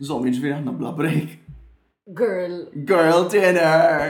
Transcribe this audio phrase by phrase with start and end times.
[0.00, 1.34] Zom, iġviri għanna bla break.
[2.16, 2.62] Girl.
[2.88, 4.06] Girl dinner!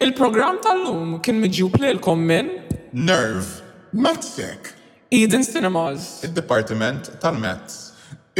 [0.00, 2.48] Il-program tal-lum kien miġu plilkom minn
[2.96, 3.44] Nerve,
[3.92, 4.70] Matzek,
[5.12, 7.90] Eden Cinemas, il-Departiment tal mets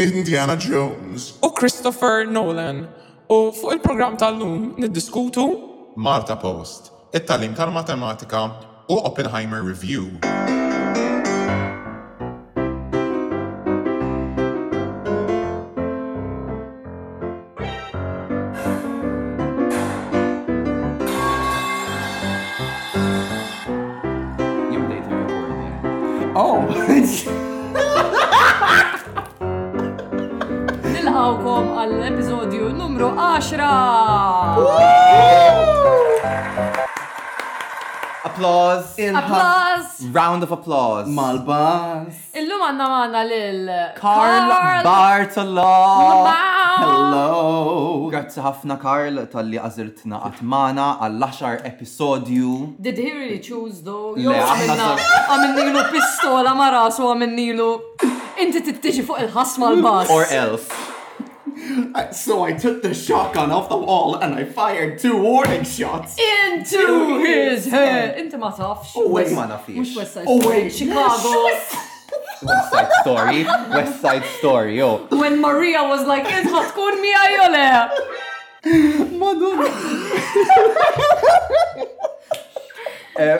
[0.00, 2.86] Indiana Jones u Christopher Nolan.
[3.28, 5.44] U fuq il-program tal-lum niddiskutu
[6.00, 8.46] Marta Post, it-talim tal-matematika
[8.88, 10.08] u Oppenheimer Review.
[38.40, 38.98] applause.
[39.20, 40.06] Applause.
[40.06, 41.06] Round of applause.
[41.14, 41.36] mal
[42.40, 43.70] Illum għanna għanna lil.
[43.96, 45.70] Carl Bartolo.
[46.80, 48.10] Hello.
[48.10, 52.52] Grazzi ħafna Carl tal-li għazirtna għatmana għall-10 episodju.
[52.80, 54.16] Did he really choose though?
[54.18, 57.70] Jo, Amin Nilu pistola marasu rasu għamilnilu.
[58.40, 60.08] Inti tittiġi fuq il-ħasma l-bas.
[60.14, 60.89] Or else.
[62.12, 66.16] so I took the shotgun off the wall and I fired two warning shots.
[66.18, 68.18] Into his head!
[68.18, 68.92] Into my tafx.
[68.96, 69.76] Oh wait, ma nafix.
[69.76, 70.70] Mux West Side U oh, Story.
[70.70, 71.30] Chicago.
[72.42, 73.44] West Side Story,
[73.78, 75.06] West Side Story, yo.
[75.22, 77.88] When Maria was like, Int ma tkun me ajole!
[79.22, 79.68] Madonna.
[83.18, 83.36] Eh,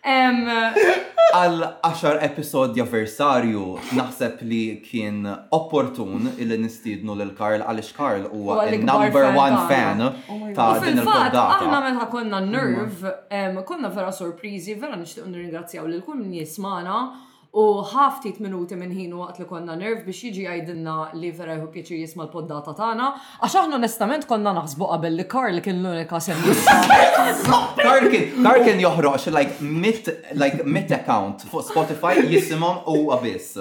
[0.00, 3.64] Għal 10 episodju avversarju
[3.98, 5.18] naħseb li kien
[5.52, 11.44] opportun il nistidnu lil Karl għaliex Karl huwa number one fan oh ta' din il-koddata.
[11.58, 12.50] Aħna meta konna mhm.
[12.56, 17.08] nerv, konna vera sorprizi, vera nixtieq nirringrazzjaw lil kull kun jismana
[17.50, 21.64] U ħaftit minuti minn ħin waqt li konna nerv biex jiġi għajdinna li vera jħu
[21.74, 23.08] pieċi jisma l-poddata tagħna,
[23.42, 26.54] għax aħna onestament konna naħsbu qabel li Karl kien l-unika semmi.
[27.82, 28.06] Karl
[28.62, 30.06] kien joħroġ like mit
[30.38, 33.58] like mit account fuq Spotify jisimom u abiss.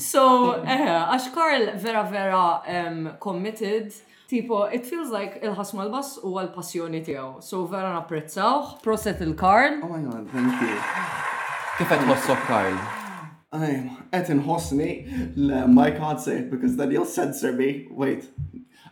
[0.00, 0.24] So,
[0.64, 2.84] għax Karl vera vera
[3.20, 3.92] committed
[4.28, 7.38] Tipo, it feels like il-ħasma l-bass u għal-passjoni tijaw.
[7.40, 8.66] So, vera napprezzawħ.
[8.84, 9.80] Proset il-Karl.
[9.80, 10.76] Oh my god, thank you.
[11.80, 12.97] Kif għossok, Karl?
[13.50, 17.88] I'm at in Hosni, no, I can't say it because then you'll censor me.
[17.90, 18.26] Wait.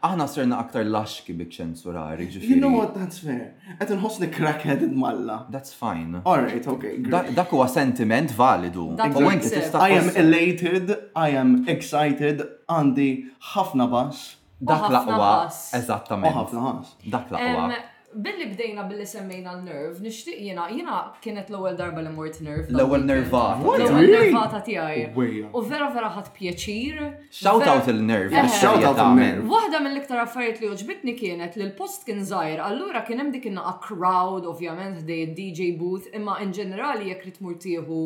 [0.04, 3.54] Aħna serna aktar laxki bik ċensurari, You know what, that's fair.
[3.80, 5.46] Għet nħosni crackheaded malla.
[5.50, 6.20] That's fine.
[6.24, 6.98] Alright, okay.
[7.08, 8.86] Dak huwa sentiment validu.
[8.96, 13.08] I am elated, I am excited, għandi
[13.52, 14.22] ħafna bas.
[14.60, 15.32] Dak laqwa.
[15.80, 16.36] Eżattament.
[16.40, 16.94] Ħafna bas.
[17.16, 22.38] Dak laqwa billi bdejna billi semmejna l-nerv, nishtiq jena, jena kienet l-ewel darba li mort
[22.44, 22.68] nerv.
[22.72, 23.60] L-ewel nervata.
[23.60, 25.02] L-ewel nervata tijaj.
[25.16, 27.00] Oh, u vera vera ħat pieċir.
[27.02, 27.16] Eh.
[27.40, 28.30] Shout out il-nerv.
[28.60, 33.02] Shout out l nerv Wahda mill-iktar affarijiet li uġbitni kienet li l-post kien zaħir, allura
[33.06, 38.00] kien hemm dik a crowd, ovvjament, dej DJ booth, imma in ġenerali jek ritmur tieħu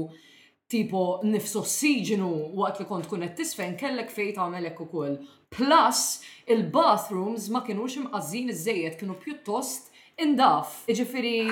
[0.71, 5.07] tipo nifsu siġinu waqt li kont kunet tisfen kellek fejt għamelek u
[5.51, 9.90] Plus, il-bathrooms ma kienux imqazzin iż-żejjed, kienu pjuttost
[10.21, 10.83] indaf.
[10.91, 11.49] Iġifiri,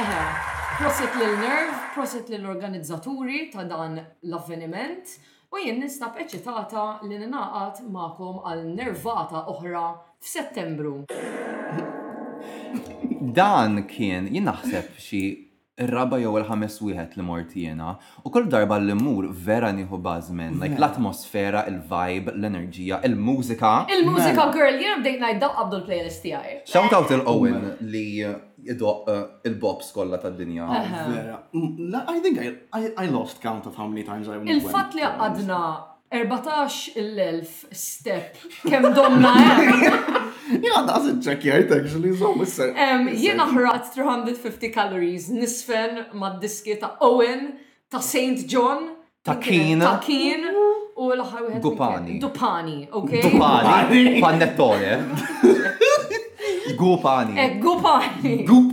[0.00, 0.18] eħe,
[0.80, 5.14] prosit l-nerv, prosit l-organizzaturi ta' dan l-avveniment
[5.54, 9.84] u jien nistab eċitata li ninaqat ma'kom għal nervata oħra
[10.20, 10.94] f'Settembru.
[13.34, 14.98] Dan kien, jien naħseb
[15.82, 20.60] ir-raba jew il-ħames wieħed li mort jiena u kull darba li mur vera nieħu bażmen,
[20.62, 23.72] like l-atmosfera, il-vibe, l-enerġija, il-mużika.
[23.96, 26.56] Il-mużika girl, jiena bdejt ngħid daw qabdu l-playlist tiegħi.
[26.70, 30.68] Shout out il-Owen li jidoq eh, il-bobs kollha tad-dinja.
[31.10, 31.40] Vera.
[31.56, 32.38] Mm, I think
[32.74, 34.50] I lost count of how many times I went.
[34.54, 35.62] Il-fatt li għadna
[36.14, 39.34] 14 il-elf step kemm domna
[40.46, 42.74] Jena doesn't check your actually, so misser.
[43.16, 47.54] Jena ħrat 350 calories nisfen ma diski ta' Owen,
[47.88, 48.44] ta' St.
[48.46, 48.90] John,
[49.24, 50.44] ta' Keen, ta' Keen,
[50.96, 52.18] u l-ħar Dupani.
[52.20, 53.22] Dupani, ok?
[53.24, 54.96] Dupani, pannettone.
[56.76, 57.50] Gupani.
[57.60, 58.32] Gupani.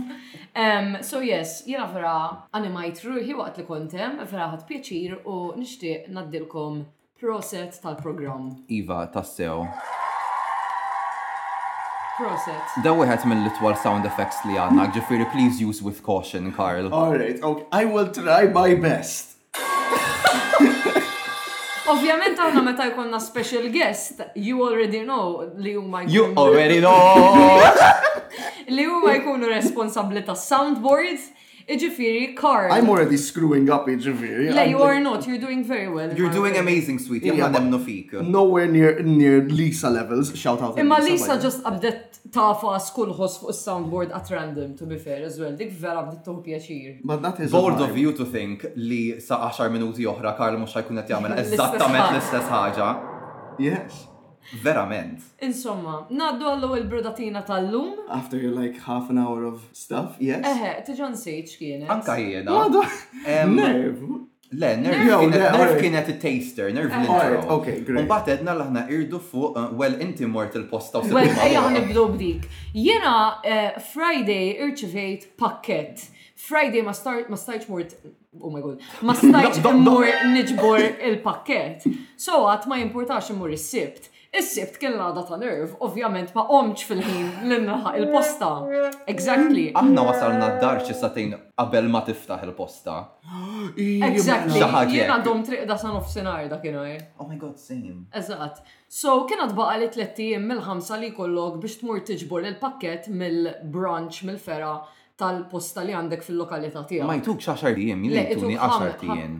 [0.54, 2.14] Um, so yes, jena fra
[2.52, 6.82] animajt ruħi waqt li kontem, fra ħat pieċir u nishtiq naddilkom
[7.22, 8.50] proset tal-program.
[8.68, 9.64] Iva, tassew.
[12.22, 12.74] Proset.
[12.84, 16.86] Da wieħed mill-twal sound effects li għandna, ġifieri please use with caution, Carl.
[16.94, 17.66] Alright, okay.
[17.72, 19.32] I will try my best.
[21.92, 27.58] Ovvjament għanna meta jkunna special guest, you already know li huma You already know!
[28.76, 31.26] li huma jkunu responsabbli tas soundboards
[31.70, 32.72] Iġifiri, Carl.
[32.72, 34.50] I'm already screwing up, iġifiri.
[34.54, 36.12] Le, you are not, you're doing very well.
[36.16, 37.34] You're doing amazing, sweetie.
[37.36, 37.78] Yeah, but no
[38.42, 40.78] Nowhere near, near Lisa levels, shout out.
[40.78, 45.38] Imma Lisa just abdet tafa skull hos fuq soundboard at random, to be fair, as
[45.38, 45.52] well.
[45.52, 46.98] Dik vera abdet tuħu pjaċir.
[47.04, 50.74] But that is Bold of you to think li sa 10 minuti oħra Carl, mux
[50.76, 52.92] ħajkun qed jagħmel eżattament l-istess ħaġa.
[53.62, 54.08] Yes.
[54.62, 55.22] Verament.
[55.40, 57.92] Insomma, naddu għallu il-brodatina tal-lum.
[58.12, 60.44] After you like half an hour of stuff, yes?
[60.44, 61.90] Eħe, tiġan sejċ kienet.
[61.92, 62.66] Anka jiena.
[63.48, 64.04] Nerv.
[64.52, 67.38] Le, nerv nerv kienet il-taster, nerv l-intro.
[67.56, 68.08] Ok, great.
[68.10, 72.50] bat edna laħna irdu fuq, eh, well, inti mort il-posta u Well, ejja nibdu bdik.
[72.76, 73.16] Jena
[73.48, 76.10] eh, Friday irċivejt pakket.
[76.42, 77.96] Friday ma stajċ mort
[78.40, 80.06] oh my god, ma stajċ immur
[80.36, 81.86] nġbor il-pakket.
[82.20, 84.10] So għat ma jimportax immur is-sibt.
[84.32, 88.46] Is-sibt kien l-għada ta' nerv, ovvjament ma' omċ fil-ħin l-innaħa il-posta.
[89.12, 89.66] Exactly.
[89.76, 92.94] Aħna wasalna d-dar xi satin qabel ma tiftaħ il-posta.
[93.76, 94.58] Exactly.
[94.92, 96.80] Jien għandhom triq da san ufsinar da kienu
[97.22, 98.06] Oh my god, same.
[98.12, 98.64] Eżatt.
[98.88, 104.72] So kien baqa li tlettijiem mill-ħamsa li kollok biex tmur tiġbor il-pakket mill-brunch mill-fera
[105.18, 107.04] tal-posta li għandek fil-lokalità tiegħek.
[107.06, 109.34] Ma jtuk xaxar tijem, jien jtuni għaxar tijem.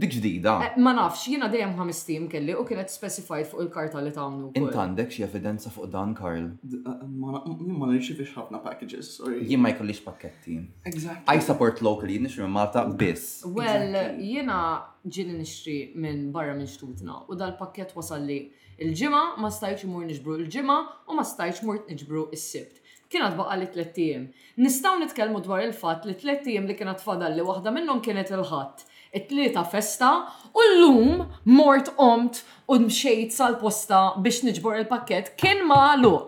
[0.00, 0.54] Dik ġdida.
[0.70, 4.52] Eh, ma nafx, jiena dejjem ħames tijem kelli u kienet specified fuq il-karta li tagħmlu.
[4.60, 6.48] Inta għandek xi evidenza fuq dan, Karl?
[6.64, 7.04] Eh, eh,
[7.52, 9.14] jien ma nirċifix ħafna packages.
[9.42, 10.56] Jien ma jkollix pakketti.
[10.88, 11.28] Exactly.
[11.36, 13.42] I support locally, nix minn Malta biss.
[13.46, 14.58] Well, jiena
[15.04, 18.46] ġini nixtri minn barra minn xtutna u dal-pakket wasalli
[18.82, 20.76] il-ġimgħa ma stajtx mur nġbru il-ġimgħa
[21.10, 22.80] u ma stajtx mur niġbru il sibt
[23.12, 24.22] kienet baqa li tlettijiem.
[24.62, 28.74] Nistaw nitkellmu dwar il-fat li tlettijiem li kienet fadal li waħda minnhom kienet il-ħadd.
[29.12, 30.08] It-tlieta festa
[30.56, 31.10] u l-lum
[31.58, 32.34] mort omt
[32.68, 36.26] u mxejt sal-posta biex niġbor il-pakket kien ma' luq.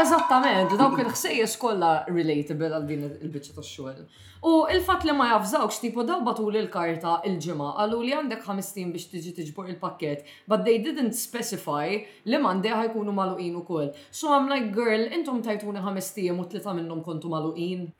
[0.00, 4.26] Eżattament, dawk il-ħsejjes kollha relatable għal din il-biċċa tax-xogħol.
[4.50, 9.10] U il-fatt li ma jafżawx tipo daw batul il-karta il-ġimgħa qalu li għandek 15 biex
[9.12, 13.90] tiġi tiġbor il-pakkett, but they didn't specify li m'għandek ħajkunu maluqin ukoll.
[14.12, 17.90] So I'm like girl, intom tajtuni ħames tiem u tlieta minnhom kontu maluqin.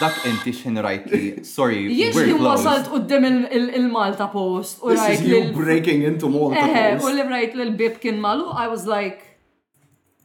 [0.00, 1.12] Dak inti xin rajt
[1.46, 4.80] sorry, Jiex li wasalt qoddim il-Malta post.
[4.82, 7.06] This is you breaking into Malta post.
[7.10, 9.33] U li rajt li l-bib kien malu, I was like,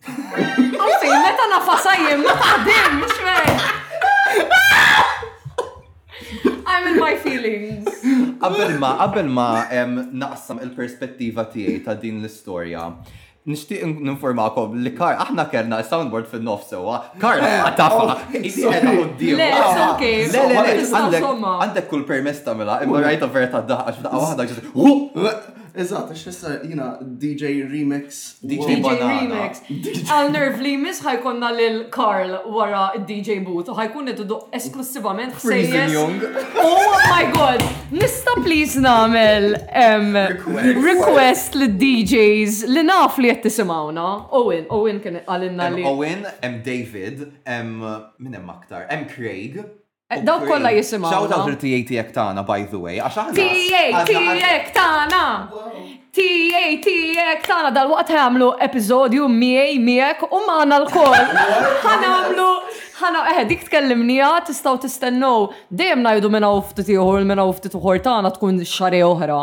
[0.06, 3.50] Unfi, meta nafasajjem, ma taħdim, xmej.
[6.70, 7.86] I'm in my feelings.
[8.40, 9.50] Qabel ma, qabel ma
[10.22, 12.82] naqsam il-perspettiva tiegħi ta' din l-istorja,
[13.50, 18.04] nishtiq ninformakom li kar, aħna kellna soundboard fin nof sewa, kar eh, oh, eh, għatafa,
[20.00, 20.32] eh,
[21.04, 26.88] għandek kull permess tamela, imma rajta verta daħħax, daħħa għahda Eżatt, għax issa jina
[27.22, 28.16] DJ Remix.
[28.44, 29.62] DJ Remix.
[30.12, 35.94] Għal nerv li mis ħajkonna lil Carl wara DJ Boot u ħajkun nettu esklusivament Freezing
[35.96, 36.20] Young.
[36.60, 37.64] Oh my god!
[37.96, 39.56] Nista please namel
[40.84, 44.08] request li DJs li naf li jett tisimawna.
[44.36, 45.88] Owen, Owen kien għalinna li.
[45.94, 47.74] Owen, em David, em
[48.18, 49.62] minn em aktar, em Craig.
[50.10, 51.12] Eh, daw kolla jisimaw.
[51.14, 52.98] Shout out il-TA tijek tana, by the way.
[52.98, 53.30] TA
[54.04, 55.46] tijek tana!
[56.16, 61.14] TA tijek tana, dal-waqt ħamlu episodju miej miek u maħna l-kol.
[61.86, 62.50] ħamlu
[63.00, 65.30] ħana eħe, dik tkellimnija tistaw tistennu
[65.72, 69.38] dejjem najdu minna ufti tiħor, minna ufti tuħor tana tkun xare oħra.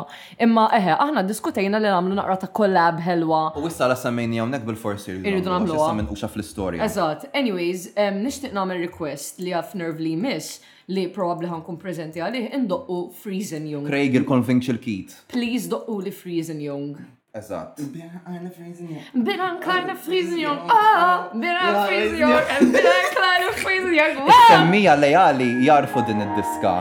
[0.44, 3.41] Imma eħe, aħna diskutejna li namlu naqra ta' kollab helwa.
[3.58, 5.17] U wissa la semmejni għonek bil-forsi.
[5.22, 5.79] Irridu namlu.
[5.81, 6.84] Sammin uxa fl-istoria.
[6.86, 10.60] Eżat, anyways, nishtiq namel request li għaf nerv li miss
[10.93, 13.89] li probabli ħankun prezenti għalih, indoqqu Freezing Young.
[13.91, 15.17] Craig il-Convincial Kit.
[15.34, 17.06] Please doqqu li Freezing Young.
[17.36, 17.81] Eżatt.
[17.93, 19.08] Bira għana freezing your.
[19.24, 19.50] Bira
[22.55, 26.72] għana Semmija lejali jarfu din id-diska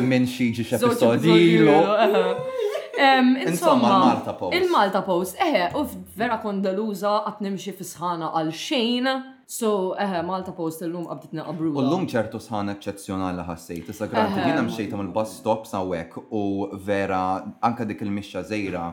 [0.00, 1.36] minn xieġi episodi.
[3.02, 4.54] Insomma, il-Malta Post.
[4.58, 5.84] Il-Malta Post, eħe, eh, u
[6.20, 9.08] vera kondeluza għat fisħana għal xejn.
[9.58, 11.74] So, eh, Malta Post l-lum qabditna qabru.
[11.76, 16.42] U l-lum ċertu sħan eccezjonali ħassejt, tisa granti, jina mxejta mill bus stop sawek u
[16.86, 17.18] vera,
[17.68, 18.86] anka dik il misċa zejra,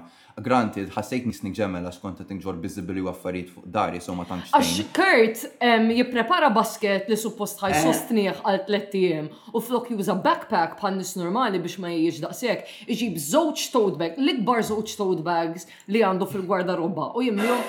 [0.44, 4.52] granti, ħassejt nisni ġemel għax konta tinġor bizzibili u affarijiet fuq dari, so ma tantx.
[4.52, 5.48] Għax Kurt
[5.96, 11.64] jipprepara basket li suppost ħaj sostniħ għal tlettijiem u flok juża backpack bħal nis normali
[11.64, 17.14] biex ma jiex daqsek, iġib żewġ tote bag, l-ikbar żewġ tote bags li għandu fil-gwardaroba
[17.16, 17.60] u jimlu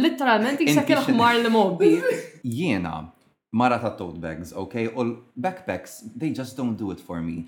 [0.00, 1.90] literalment jisek il-ħmar li mobi.
[2.56, 2.94] Jiena,
[3.56, 4.76] mara ta' tote bags, ok?
[4.94, 7.44] U backpacks, they just don't do it for me.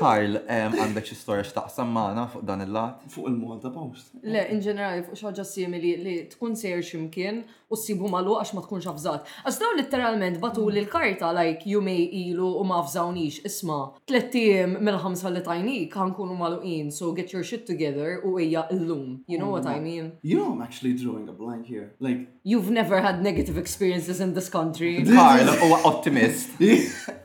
[0.00, 3.02] Karl, għandek xi storja x'taqsam magħna fuq dan il-lat?
[3.12, 4.14] Fuq il-Malta Post.
[4.24, 8.54] Le, in ġenerali fuq xi ħaġa simili li tkun sejr x'imkien u ssibu malu għax
[8.56, 9.28] ma tkunx avżat.
[9.44, 14.78] Għax daw litteralment batu li l-karta like jumej ilu u ma avżawnix isma' tliet tiem
[14.88, 19.50] mill-ħamsa li tajnik ħankunu maluqin, so get your shit together u ejja illum, You know
[19.52, 20.12] what I oh, mean?
[20.22, 21.92] You know I'm actually drawing a blank here.
[22.00, 25.04] Like You've never had negative experiences in this country.
[25.04, 26.48] Karl, u optimist.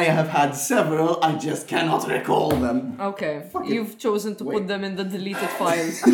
[0.00, 2.78] I have had several, I just cannot recall them.
[3.10, 4.06] Okay, Fuck you've it.
[4.06, 4.52] chosen to Wait.
[4.56, 5.98] put them in the deleted files.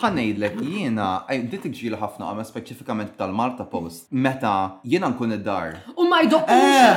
[0.00, 1.06] ħanejdlek jiena,
[1.52, 4.52] dit iġġili ħafna għamma specifikament tal-Malta Post, meta
[4.90, 5.74] jiena nkun id-dar.
[5.96, 6.46] U ma jdok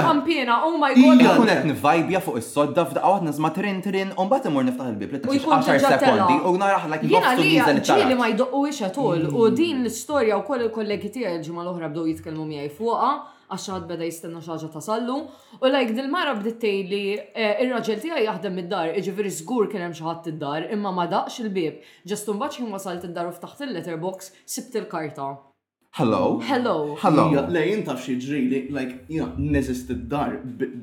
[0.04, 1.02] kampina, oh my god.
[1.02, 1.32] Jiena eh!
[1.32, 5.18] oh kunet nivajbja fuq is-sodda fda waħda nizma trin trin, un bat imur niftaħ il-bib
[5.18, 9.82] li t-tix 10 sekondi u għna l Jiena li ġili ma jdoqqux għatul, u din
[9.86, 13.12] l-istoria u koll il-kollegi tijaj ġimma l-oħra bdow jitkelmu miħaj fuqa,
[13.50, 15.16] għax ħadd beda jistenna xaġa ta sallu.
[15.60, 17.02] U lajk dil-mara bdiet tgħidli
[17.36, 21.42] eh, ir-raġel tiegħi jaħdem id-dar, jiġifieri żgur kien hemm xi ħadd id-dar, imma ma daqx
[21.44, 25.32] il bib Ġest imbagħad ħin wasalt id-dar u ftaħt il-letterbox sibt il-karta.
[25.94, 26.40] Hello.
[26.42, 26.96] Hello.
[27.04, 27.26] Hello.
[27.54, 30.40] Lej, inta xie ġrili, like, you know, nesist id-dar,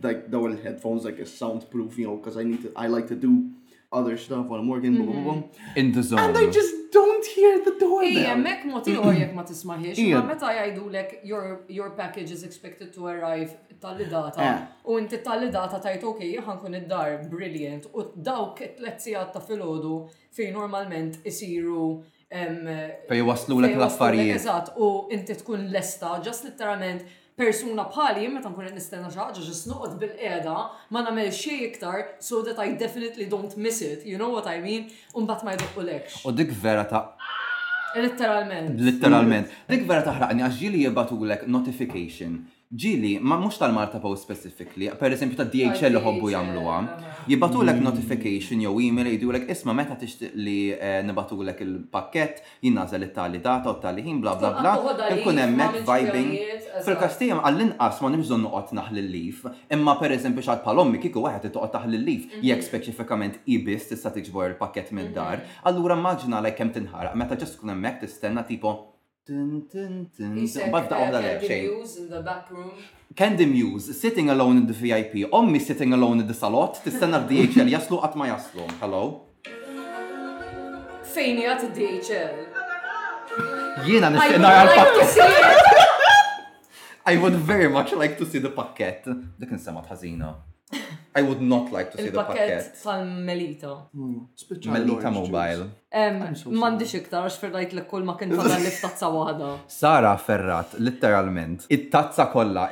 [0.06, 3.16] like, daw il-headphones, like, is soundproof, you know, because I need to, I like to
[3.16, 3.48] do
[3.92, 5.42] other stuff while I'm working, boom, boom, boom.
[5.42, 5.78] Mm-hmm.
[5.78, 6.20] In the zone.
[6.20, 8.20] And I just don't hear the door bell.
[8.22, 9.98] Ija, mek ma tiħor jek ma tismaħiex.
[10.14, 14.46] Ma meta jajdu lek your package is expected to arrive tal-data.
[14.86, 17.90] U inti tal-data tajt ok, ħankun id-dar, brilliant.
[17.94, 19.96] U dawk it-tletzijat ta' filodu
[20.38, 21.90] fej normalment isiru
[22.30, 24.36] Fej waslu l-affarijiet.
[24.38, 27.02] Eżat, u inti tkun lesta, just literalment
[27.40, 30.56] persuna bħali meta nkun qed nistenna xi ħaġa ġis noqgħod bil-qiegħda
[30.92, 34.04] ma nagħmel xejn iktar so that I definitely don't miss it.
[34.04, 34.88] You know what I mean?
[35.16, 36.20] U mbagħad ma jdoqqulekx.
[36.28, 37.04] U dik vera ta'
[37.90, 38.76] Literalment.
[38.86, 39.50] Literalment.
[39.70, 42.36] Dik vera taħraqni għax ġili jibatulek notification
[42.78, 46.84] ġili, ma mux tal-Marta Post specifically, per esempio ta' DHL li hobbu għam,
[47.26, 47.82] jibbatu l mm.
[47.82, 53.40] notification jew email jgħidu l isma meta tixtiq li eh, nibbatu l il-pakket, jinnażel it-tali
[53.42, 54.76] data u tali ħin, bla bla bla,
[55.10, 56.30] jinkun hemmhekk vibing.
[56.86, 59.42] fil kastijem għall-inqas ma nimżon noqgħod naħl il-lif,
[59.74, 62.46] imma per esempio xad palommi kiku waħed toqgħod taħl il-lif, mhm.
[62.46, 65.66] jekk speċifikament ibis tista' tiġbor il-pakket mid-dar, mhm.
[65.66, 68.78] allura maġna lajk kemm tinħaraq, meta ġestkun emmek hemmhekk tistenna tipo
[73.12, 76.92] Candy Muse, sitting alone in the VIP, ommi sitting alone in the salot, of
[77.28, 78.64] DHL jaslu at my jaslu.
[78.80, 79.26] Hello?
[81.12, 82.36] Fejni għat DHL?
[83.86, 85.10] Jiena nistenna għal-pakket.
[87.12, 89.04] I would very much like to see the pakket.
[89.40, 90.32] Dik nsemma tħazina.
[91.18, 92.64] I would not like to see the packet.
[92.84, 93.72] tal-Melita.
[93.94, 94.18] Hmm,
[94.74, 95.62] Melita Mobile.
[96.62, 99.48] Mandiċ iktar, xferrajt li kull ma kien fadal li tazza wahda.
[99.66, 101.66] Sara ferrat, literalment.
[101.76, 102.68] It-tazza kolla.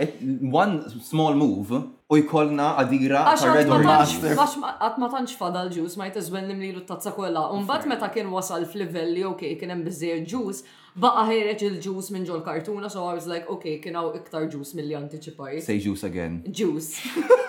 [0.55, 0.77] One
[1.11, 1.81] small move
[2.15, 4.39] u jkollna għadira ta' Red Master.
[4.71, 7.49] Għat ma tanċ fadal ġus, ma jtazwen li mlilu t-tazza kolla.
[7.59, 10.63] Unbat meta kien wasal fil-livelli, ok, kien hemm bizzejr ġus,
[10.99, 14.97] baqa ħireċ il-ġus minn ġol kartuna, so I was like, okay, kienaw iktar ġus mill-li
[14.99, 15.63] anticipajt.
[15.69, 16.41] Say juice again.
[16.51, 16.99] Juice.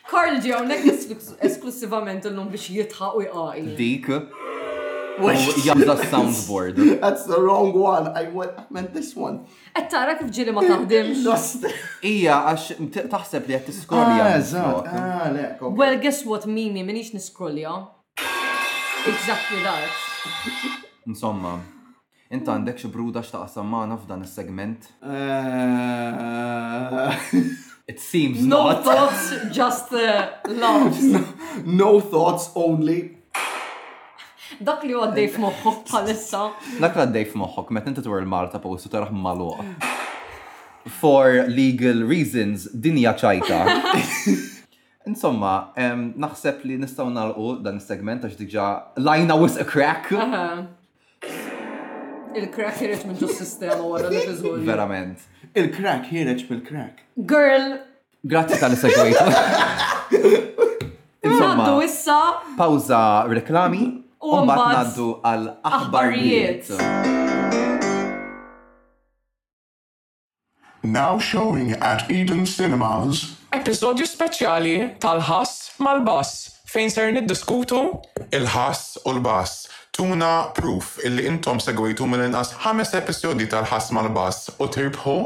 [0.08, 0.88] Carl ġew, nek
[1.44, 4.08] esklusivament l-lum biex jitħaq u Dik.
[5.18, 6.76] Jabda soundboard.
[7.00, 8.08] That's the wrong one.
[8.08, 9.46] I, went, I meant this one.
[9.74, 11.62] Qed kif ġili ma taħdimx.
[12.08, 12.74] Ija, għax
[13.10, 14.42] taħseb li qed tiskorja.
[14.56, 14.84] Ah,
[15.30, 17.74] ah, well, guess what, Mimi, minix niskrolja.
[19.06, 19.90] Exactly that.
[21.08, 21.56] Insomma,
[22.30, 24.80] inta għandek xi bruda x'taqsam magħna f'dan is-segment?
[25.02, 27.10] Eh.
[27.90, 28.66] It seems no not.
[28.70, 31.02] No thoughts, just uh, love.
[31.02, 31.24] No,
[31.66, 33.21] no thoughts only.
[34.60, 36.40] Dak li għaddej f'moħħok bħalissa.
[36.80, 39.64] Dak li għaddej f'moħħok, met inti twar il-Malta postu taraħ maluqa.
[41.00, 43.66] For legal reasons, dinja ċajta.
[45.08, 45.64] Insomma,
[46.14, 48.66] naħseb li nistaw nalqu dan is-segment għax diġa
[49.02, 50.12] lajna was a crack.
[50.14, 50.62] Uh-huh.
[52.38, 54.60] Il-crack jireċ minn ġus sistema wara li tiżgur.
[54.68, 55.18] Verament.
[55.54, 56.94] Il-crack jireċ bil-crack.
[57.28, 57.74] Girl!
[58.22, 59.16] Grazzi tal-segwejt.
[61.22, 61.86] Insomma,
[62.58, 63.82] pawza reklami.
[64.22, 66.68] U mbagħad ngħaddu għal aħbarijiet.
[70.84, 73.24] Now showing at Eden Cinemas.
[73.50, 77.82] Episodju speċjali tal-ħass mal-bass fejn ser niddiskutu
[78.30, 79.66] il-ħass u l-bass.
[79.92, 85.18] Tuna proof illi intom segwejtu mill-inqas ħames episodi tal-ħass mal-bass u tirbħu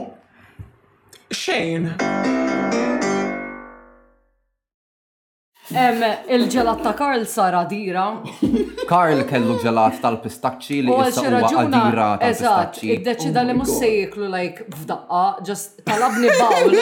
[1.37, 2.55] Shane!
[5.71, 8.05] Il-ġelat ta' Karl sara dira.
[8.87, 12.93] Karl kellu ġelat tal-pistacċi li jissa huwa għadira tal-pistacċi.
[12.95, 16.79] Id-deċida li oh mus sejklu like f'daqqa, ġast talabni bawl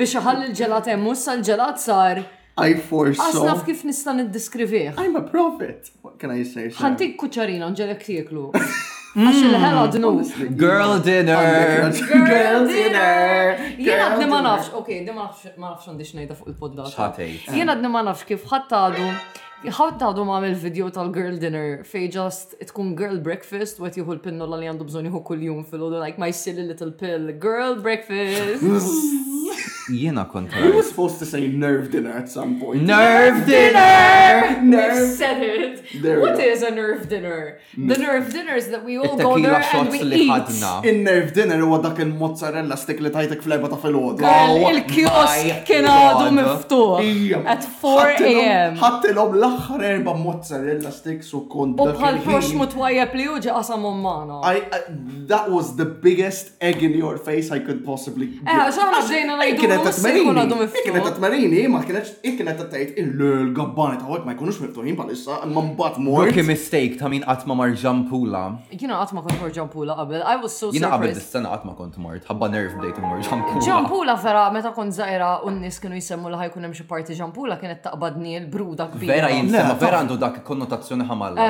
[0.00, 2.22] biex ħall il-ġelat emmus, mussa l-ġelat sar.
[2.62, 3.04] I so.
[3.16, 5.88] Asnaf kif nistan id diskrivi I'm a prophet.
[6.04, 6.68] What can I say?
[6.76, 8.50] Ħantik kuċarina, ġelek tiklu.
[9.12, 10.54] Għax il-ħela mm.
[10.56, 11.90] Girl dinner.
[12.00, 13.52] Girl dinner.
[13.76, 15.26] Jena d ma nafx, ok, d ma
[15.68, 17.20] nafx, għandix nejda fuq il-poddat.
[17.52, 19.04] Jena d ma nafx kif ħattadu.
[19.68, 24.70] ħattadu ma għamil video tal-girl dinner fej just tkun girl breakfast u għetjuhu l-pinnola li
[24.72, 27.28] għandu bżonju kull-jum fil-ħodu, like my silly little pill.
[27.36, 28.64] Girl breakfast.
[29.90, 30.58] jena kontra.
[30.58, 32.82] You were supposed to say nerve dinner at some point.
[32.82, 34.60] Nerve dinner!
[34.62, 35.08] Nerve.
[35.16, 36.20] said it.
[36.20, 37.58] what is a nerve dinner?
[37.76, 37.98] The mm.
[37.98, 40.62] nerve dinners that we all go there and we eat.
[40.84, 44.26] In nerve dinner huwa dak il-mozzarella stick li tajtek fl-erba ta' fil-ħodu.
[44.32, 47.42] Oh, Il-kiosk kien għadu miftuħ.
[47.56, 48.78] At 4 a.m.
[48.82, 51.82] Ħattilhom l-aħħar erba' mozzarella stick u kont.
[51.82, 54.40] U bħal prox mutwajjeb li qasam ummana.
[55.32, 58.30] That was the biggest egg in your face I could possibly.
[58.42, 60.84] Eh, ġaħna ġejna kienet tatmarini.
[60.84, 65.98] Kienet tatmarini, ma kienet kienet tattajt il-gabbani ta' għek ma jkunux miftuħin palissa, ma mbat
[66.02, 66.26] mor.
[66.26, 68.42] Rookie mistake ta' min għatma mar ġampula.
[68.74, 70.78] Jina għatma kont mor ġampula qabel, I was so surprised.
[70.78, 73.64] Jina qabel dis-sena għatma kont mort, ħabba nerv bdejt mor ġampula.
[73.68, 77.82] Ġampula vera, meta kont zaħira unnis kienu jisemmu li ħajkun hemm xi parti ġampula kienet
[77.88, 79.14] taqbadni l-bruda kbira.
[79.14, 81.48] Vera jinsema, vera għandu dak konnotazzjoni ħamalla.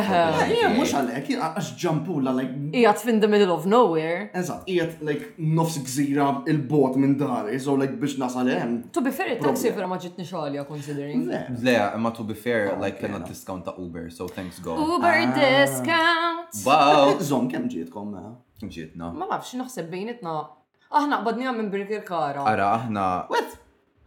[0.53, 2.71] Ija, mux għalek, għax ġampula, like.
[2.73, 4.31] Ija in the middle of nowhere.
[4.39, 8.83] Eżat, ija like nofs gżira il-bot minn dari, so like biex nasal hemm.
[8.93, 11.27] To be fair, taxi vera ma ġitni xogħolja considering.
[11.63, 14.79] Le, imma to be fair, ah, like kena discount ta' Uber, so thanks God.
[14.79, 15.35] Uber ah.
[15.37, 16.65] discount!
[16.65, 17.19] Wow!
[17.29, 18.13] Zom, kemm ġietkom?
[18.61, 18.75] Kemm eh?
[18.77, 19.13] ġietna?
[19.13, 20.37] Ma nafx, naħseb bejnietna.
[20.93, 22.45] Aħna qbadnija minn Burger Kara.
[22.49, 23.07] Ara, aħna.
[23.33, 23.59] What?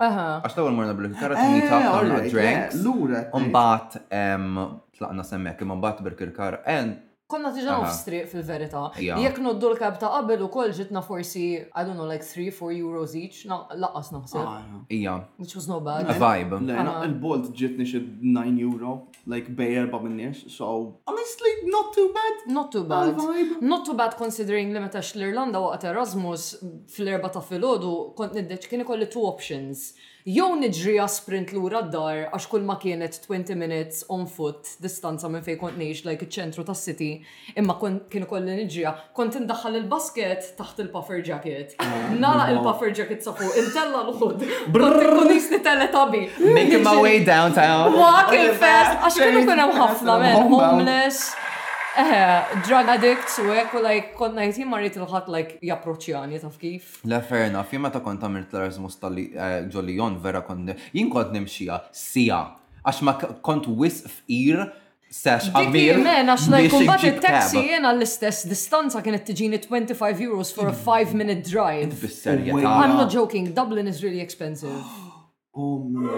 [0.05, 0.27] Aha.
[0.43, 2.81] Għax ta' għal morna Burger kara t-ni eh, tinita għal eh, drinks.
[2.83, 3.21] Lura.
[3.37, 3.95] Umbat
[4.95, 6.59] tlaqna semmek, imma mbagħad bil-kirkara.
[6.77, 8.81] And konna tiġa nofstriq fil-verita.
[9.01, 13.15] Jek noddu l-kab ta' qabel u kol ġitna forsi, I don't know, like 3-4 euros
[13.17, 14.45] each, laqqas naħseb.
[14.45, 15.15] Ah, Ija.
[15.41, 16.05] Which was no bad.
[16.09, 16.59] A vibe.
[17.07, 18.91] Il-bolt ġitni xed 9 euro,
[19.25, 22.45] like bejer ba' minnix, so honestly, not too bad.
[22.53, 23.17] Not too bad.
[23.61, 26.49] Not too bad considering li metax l-Irlanda waqt Erasmus
[26.93, 29.95] fl-erba ta' filodu, kont niddeċ kieni kolli two options.
[30.25, 35.45] Jow nġrija sprint lura d-dar għax kull ma kienet 20 minutes on foot distanza minn
[35.45, 37.09] fej kont nejx like iċ-ċentru tas city
[37.61, 37.75] imma
[38.09, 41.77] kienu kolli nġrija kont indaħħal il-basket taħt il-puffer jacket.
[41.77, 42.17] Mm.
[42.25, 42.55] Nara mm.
[42.55, 44.49] il-puffer jacket sa fuq, intella l-ħud.
[44.73, 45.61] Brrrrnis li
[45.93, 46.25] tabi.
[46.41, 47.93] Making my way downtown.
[47.93, 51.27] Walking fast, għax kienu kunem ħafna, man, homeless.
[51.97, 56.97] Eh, drug addicts u ekku like konna jtim marrit il-ħat like japproċjani taf kif.
[57.07, 61.77] Le fair enough, jimma ta' kont għamilt l-Erasmus tal-ġolijon eh, vera kont jien kont nimxija
[61.95, 62.41] sija
[62.83, 64.65] għax ma kont wis f'ir
[65.15, 66.01] Sash għamil.
[66.03, 71.13] Men, għax like kumbat il-taxi jena l-istess distanza kienet tiġini 25 euros for a 5
[71.15, 71.93] minute drive.
[72.59, 74.75] I'm not joking, Dublin is really expensive.
[75.57, 76.11] Oh, man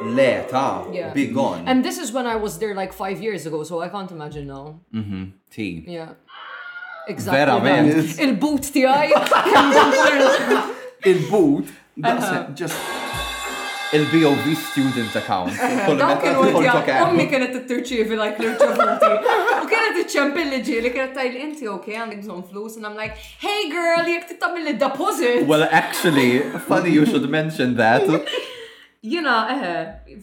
[0.00, 1.12] leta, yeah.
[1.12, 1.64] be gone.
[1.66, 4.46] And this is when I was there like five years ago, so I can't imagine
[4.46, 4.80] now.
[4.94, 5.24] Mm-hmm.
[5.50, 5.84] T.
[5.86, 6.14] Yeah.
[7.06, 7.38] Exactly.
[7.40, 8.18] Verament.
[8.20, 10.74] Il-boot ti għaj.
[11.06, 11.66] Il-boot,
[12.04, 12.48] uh-huh.
[12.54, 12.78] just
[13.92, 15.52] il-BOV student account.
[15.98, 19.32] Dawk il-għodja, ommi kienet t-turċivi like l-irċavuti.
[19.56, 23.66] U kienet t-ċempilli ġili, kienet tajl inti, ok, għandek bżon flus, and I'm like, hey
[23.72, 28.06] girl, jek t-tamil deposit Well, actually, funny you should mention that.
[29.00, 29.68] Jina, eħe,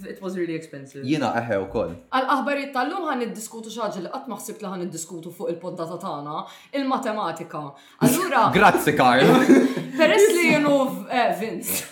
[0.09, 1.01] it was really expensive.
[1.01, 1.95] Jina, eħe, u koll.
[2.13, 6.43] Għal-aħbarijiet tal-lum għan id-diskutu xaġi li għatma xsib li għan id-diskutu fuq il-poddata tana,
[6.77, 7.63] il-matematika.
[8.05, 8.43] Allura.
[8.57, 9.33] Grazzi, Karl.
[9.97, 10.77] Peress li jenu
[11.09, 11.87] eh, Vince.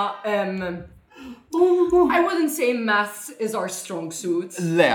[1.58, 4.52] I wouldn't say maths is our strong suit.
[4.60, 4.88] Le,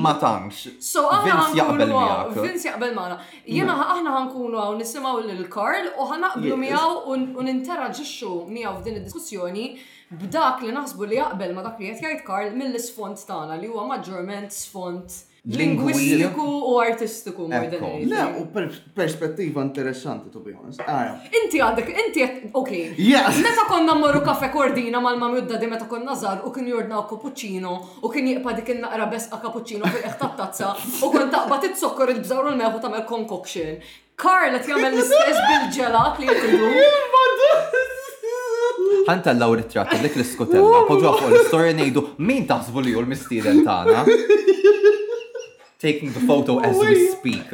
[0.00, 0.76] ma tantx.
[0.82, 2.38] So Vince jaqbel miegħek.
[2.46, 3.18] Vince jaqbel magħna.
[3.50, 3.90] Jiena mm.
[3.96, 9.66] aħna ħankunu hawn nisimgħu lil Karl u ħanaqblu miegħu u ninteraġixxu miegħu f'din id-diskussjoni
[10.14, 13.88] b'dak li naħsbu li jaqbel ma dak li qed jgħid Karl mill-isfont tagħna li huwa
[13.88, 15.16] maġġorment sfont
[15.50, 18.44] lingwistiku u artistiku Le, u
[18.94, 20.82] perspettiva interessanti, to be honest.
[20.86, 22.72] Ah, inti għadek, inti għad, ok.
[23.44, 28.10] Meta konna morru kafe kordina mal-mam juddadi meta konna zar u kien jordna kapuċino u
[28.10, 32.82] kien jiqpa dik naqra besqa kapuċino fuq eħta tazza u kien taqba t-sokkur il-bżawru l-meħu
[32.82, 33.78] tamel concoction.
[34.18, 37.75] Karl għet jgħamil l-istess bil-ġelat li jgħidu.
[39.06, 43.62] Ħanta l-law ritrat, dik l-iskutella, poġġa fuq l-istorja nejdu, min taħsbu li hu l-mistieden
[45.78, 47.48] Taking the photo as we oh speak.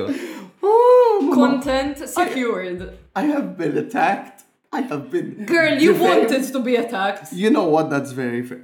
[1.34, 2.96] Content secured.
[3.16, 4.41] I have been attacked
[4.74, 5.44] I have been.
[5.44, 7.30] Girl, you wanted to be attacked.
[7.34, 7.90] You know what?
[7.90, 8.56] That's very fair.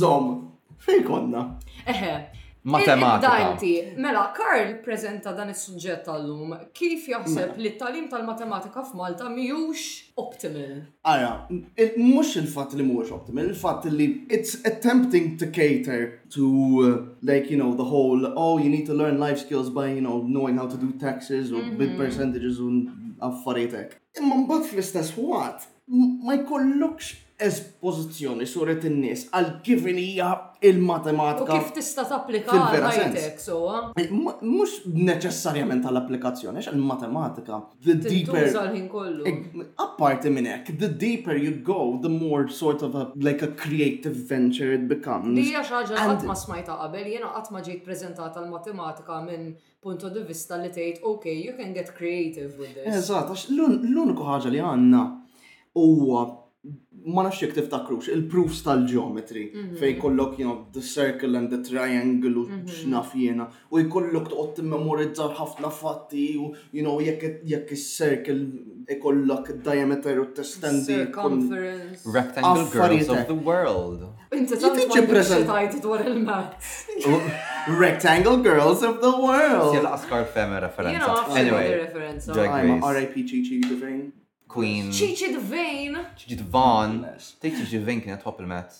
[0.00, 0.32] Zom,
[0.88, 1.44] fej konna?
[1.84, 2.37] Eh.
[2.68, 3.56] Matematika.
[3.96, 7.62] Mela, Karl prezenta dan is-suġġett tal-lum kif jaħseb mela.
[7.62, 9.84] li t-talim tal-matematika f'Malta miħux
[10.20, 10.74] optimal.
[11.08, 11.30] Ara,
[11.96, 16.48] mux il-fat li mux optimal, il-fat li it's attempting to cater to
[16.84, 20.00] uh, like, you know, the whole, oh, you need to learn life skills by, you
[20.02, 22.02] know, knowing how to do taxes or big mhm.
[22.04, 22.84] percentages un
[23.24, 23.96] affarietek.
[24.20, 30.28] Imma mbagħad fl-istess what ma jkollokx espożizzjoni suret in-nies għal kif hija
[30.66, 31.54] il-matematika.
[31.54, 33.76] U kif tista' tapplika għal-ħajtek sowa.
[33.78, 34.00] Ah?
[34.02, 37.60] Eh, mhux neċessarjament għall-applikazzjoni, għax il-matematika.
[37.84, 38.42] The deeper.
[38.42, 39.38] Eh,
[39.84, 44.16] apparti minn hekk, the deeper you go, the more sort of a, like a creative
[44.32, 45.38] venture it becomes.
[45.38, 50.10] Hija xi ħaġa qatt ma smajta qabel, jiena qatt ma ġejt preżentata l-matematika minn punto
[50.10, 52.98] di vista li tgħid, okay, you can get creative with this.
[53.04, 55.06] Eżatt, għax l-uniku ħaġa li għandna
[55.78, 56.26] huwa
[57.16, 59.76] ma nafx jek tiftakrux, il-proofs tal-geometry, mhm.
[59.80, 62.66] fej kollok, you know, the circle and the triangle u mhm.
[62.78, 69.50] xnaf jena, u jkollok toqgħod memorizzar ħafna fatti u, you know, jekk il circle ikollok
[69.64, 70.98] diameter u testendi.
[71.00, 72.04] Circumference.
[72.12, 74.06] Rectangle girls of the world.
[74.36, 76.72] Inti tiġi prezentajt dwar il-mat.
[77.80, 79.74] Rectangle girls of the world.
[79.76, 81.20] Sjela askar femme referenza.
[81.36, 82.80] Anyway.
[82.92, 83.24] R.I.P.
[83.24, 83.60] G.G.
[83.70, 84.08] Devane.
[84.48, 84.90] Queen.
[84.92, 86.06] Chichi Dvain.
[86.16, 87.06] Chichi Dvain.
[87.40, 88.72] Tejt Chichi Dvain kienet il-met.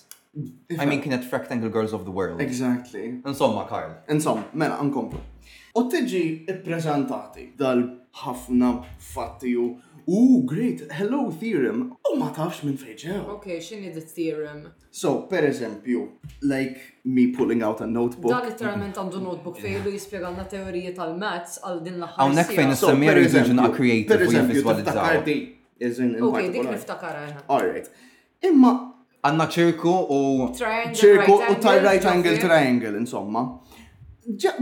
[0.81, 2.41] I mean kienet Rectangle Girls of the World.
[2.41, 3.21] Exactly.
[3.25, 3.93] Insomma, Karl.
[4.09, 5.19] Insomma, mela, nkomplu.
[5.77, 9.67] U tiġi ippreżentati dal-ħafna fatti u
[10.11, 11.93] Ooh, great, hello theorem.
[12.03, 13.19] Oh, ma tafx minn fejġew.
[13.29, 14.63] Ok, xini the theorem?
[14.89, 16.07] So, per eżempju,
[16.49, 18.31] like me pulling out a notebook.
[18.33, 22.25] Da literalment għandu notebook fej lu jispiegħalna teorija tal-mazz għal din l-ħajja.
[22.25, 25.55] Għawnek fejn is-semmeri revision a creative u jivizwalizzaw.
[25.79, 26.21] Iżin.
[26.23, 27.19] Ok, dik niftakara.
[27.49, 27.89] Alright.
[28.47, 28.73] Imma
[29.25, 30.19] għanna ċirku u.
[30.95, 33.45] ċirku u tar right angle triangle, insomma.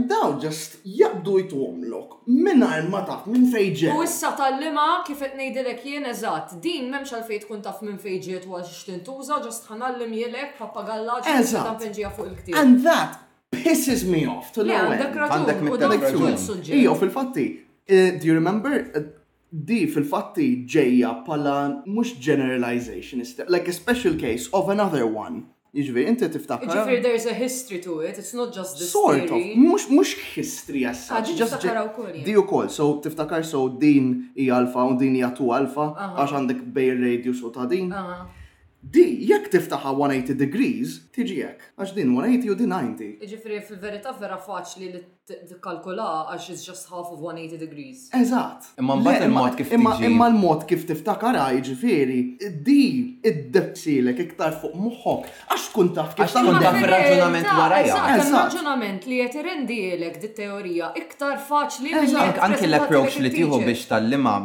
[0.08, 3.92] Daw ġast jabdu jtwomlok minnar ma taf minn fejġiet.
[3.98, 8.00] U issa tal-lima kif qed ngħidilek jien eżatt, din m'hemmx għal fejt tkun taf minn
[8.00, 13.18] fejġiet u għax tintuża ġast ħanallim jilek pappagalla ġifieri fuq il ktib And that
[13.52, 14.96] pisses me off to l-ewwel.
[14.96, 17.48] Għandek raġun, u dak fil-fatti.
[17.88, 19.04] Eh, do you remember eh,
[19.50, 25.48] di fil-fatti ġeja pala mux generalization, like a special case of another one.
[25.78, 26.70] Iġvi, jiġifieri, inti tiftakar.
[26.72, 30.14] Iġvi, jiġifieri there's a history to it, it's not just this Sort of, mux, mux
[30.36, 31.12] history jassa.
[31.16, 32.08] Ah, Għadġi tiftakar u kol.
[32.26, 36.34] Di u kol, so tiftakar so din i alfa u din i atu alfa, għax
[36.38, 37.92] għandek bej radius u ta' din.
[38.88, 41.70] Di, jek tiftaħa 180 degrees, tiġi jek.
[41.80, 43.14] Għax din 180 u din 90.
[43.28, 48.06] Iġifri, fil-verita vera faċli li tikkalkula għax it's just half of 180 degrees.
[48.16, 48.70] Eżatt.
[48.80, 49.94] Imma mbagħad il-mod kif imma
[50.30, 52.20] l-mod kif tiftakara jiġifieri
[52.64, 52.84] di
[53.28, 57.98] iddebsilek iktar fuq moħħok għax tkun taf kif tkun taf ir-raġunament warajja.
[58.38, 62.14] Raġunament li qed irendilek dit teorija iktar faċli li.
[62.48, 64.38] anki l-approach li tieħu biex tal-lima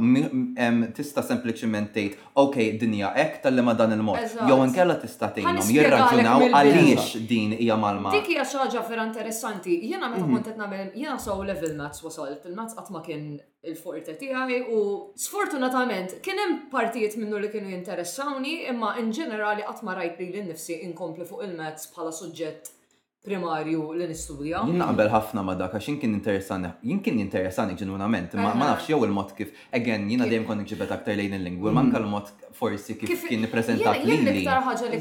[0.98, 4.34] tista' sempliċiment tgħid ok dinja hekk tal-lima dan il-mod.
[4.50, 8.10] Jew inkella tista' tgħinhom jirraġunaw għaliex din hija malma.
[8.18, 9.78] Dik hija xi ħaġa vera interessanti.
[9.86, 10.34] Jiena meta mhm.
[10.34, 14.80] kont nagħmel jena saw level mazz wasalt, il-mazz qatt ma kien il-forte tiegħi u
[15.14, 20.42] sfortunatament kien hemm partijiet minnu li kienu jinteressawni, imma in ġenerali qatt ma rajt li
[20.44, 22.78] nnifsi inkompli fuq il mezz bħala suġġett
[23.22, 24.64] primarju li nistudja.
[24.66, 28.98] Jien naqbel ħafna ma dak, għax kien interessani, jien kien interessani ġenwinament, ma nafx jew
[29.06, 33.46] il-mod kif, again, jiena dejjem kont ġibet aktar lejn il-lingwi, ma l-mod forsi kif kien
[33.46, 34.42] ippreżentat lili.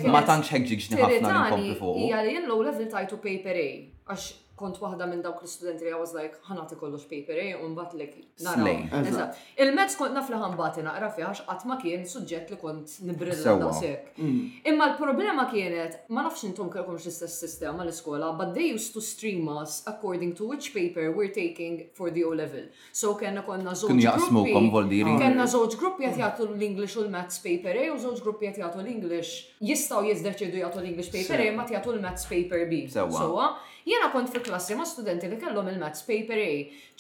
[0.05, 1.97] Ma tantx ħeġġiġni ħafna nkompli fuq.
[2.05, 3.73] Hija li jien low level tajtu paper A,
[4.13, 4.29] għax
[4.61, 8.07] kont waħda minn dawk l-studenti li għawaz was like, ħanati kollox paperi, eh, bat li
[8.45, 9.31] naraw.
[9.65, 14.13] Il-mezz kont naf li ħanbati naqra fiħax għat ma kien suġġett li kont nibrilla sek.
[14.17, 14.61] Mm.
[14.71, 19.49] Imma l-problema kienet, ma nafx intom kelkom l-istess sistema l-iskola, but they used to stream
[19.51, 22.69] us according to which paper we're taking for the O-level.
[22.93, 23.89] So kena konna zoċ.
[23.89, 28.21] Kun jaqsmu Kena zoġ gruppi għat jgħatu l-English u l-Maths paper A eh, u zoġ
[28.23, 32.65] gruppi għat jgħatu l-English jistaw jizdeċidu jgħatu l-English paper A eh, ma jgħatu l-Maths paper
[32.69, 32.83] B.
[32.91, 33.53] Sewa.
[33.85, 36.49] Jena kont fi klassi ma' studenti li kellhom il-Maths Paper A.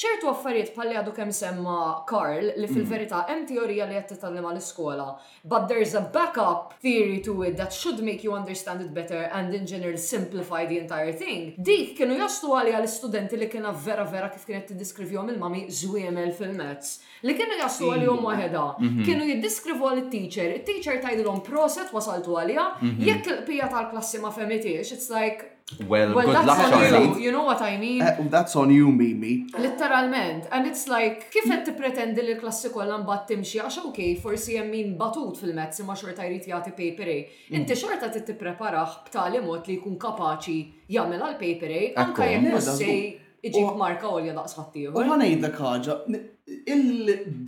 [0.01, 1.75] ċertu affarijiet palli għadu kemm semma
[2.09, 2.71] Karl li mm.
[2.73, 5.05] fil-verità hemm teorija li qed titgħallem l-iskola.
[5.45, 9.53] But there's a backup theory to it that should make you understand it better and
[9.53, 11.53] in general simplify the entire thing.
[11.61, 16.33] Dik kienu jaslu għalja l studenti li kiena vera vera kif kienet tiddiskrivjhom il-mami żwiemel
[16.37, 16.95] fil mezz
[17.27, 19.03] Li kienu jaslu għalihom waħedha, mhm.
[19.05, 20.55] Kienu jiddiskrivu għal-teacher.
[20.57, 22.65] it teacher tajdilom proset wasaltu għalija.
[22.81, 23.01] Mhm.
[23.05, 27.05] Jekk il-pija tal-klassi ma femitiex, it's like Well, well good luck, Charlie.
[27.07, 27.17] You.
[27.19, 28.01] you know what I mean?
[28.01, 29.45] Uh, that's on you, Mimi.
[29.57, 30.47] Literalment.
[30.51, 34.71] And it's like, kif qed tippretendi li l-klassi kollha mbagħad timxi għax okej, forsi hemm
[34.75, 37.17] min batut fil-mezz imma xorta jrid jagħti paper A.
[37.47, 37.57] Mm.
[37.61, 40.59] Inti xorta trid tippreparah b'tali mod li jkun kapaċi
[40.97, 43.03] jagħmel għal paper A anke jekk mussej
[43.51, 45.01] iġib marka u li daqs ħaddieħor.
[45.01, 45.99] U ħana jidda ħaġa,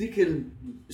[0.02, 0.38] dik il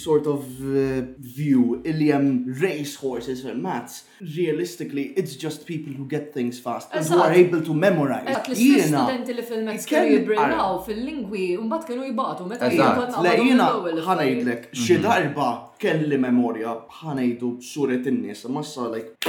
[0.04, 6.06] sort of uh, view illi hemm race horses and maths, realistically it's just people who
[6.08, 8.36] get things fast and who are able to memorize.
[8.62, 9.04] Jiena.
[9.04, 13.68] Studenti li fil-Mezz kienu jibrinaw fil-lingwi mbagħad kienu jibgħatu meta jkun Le jiena
[14.08, 15.06] ħanajdlek xi mhm.
[15.06, 15.50] darba
[15.84, 19.20] kelli memorja ħanajdu suret in-nies ma sa like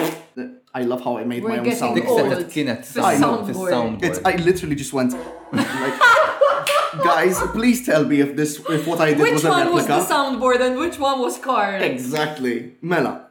[0.72, 2.46] I love how I made We're my own sound.
[2.54, 4.20] Kienet soundboard.
[4.24, 5.14] I literally just went
[5.52, 6.00] like
[6.98, 9.70] Guys, please tell me if this if what I did which was a replica.
[9.74, 11.82] Which one was the soundboard and which one was card?
[11.82, 12.74] Exactly.
[12.82, 13.26] Mela.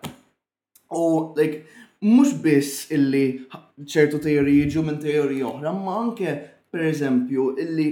[0.92, 1.66] U like
[2.02, 3.42] mhux biss illi
[3.86, 6.34] ċertu teori jiġu minn teori oħra, ma anke
[6.72, 7.88] per eżempju illi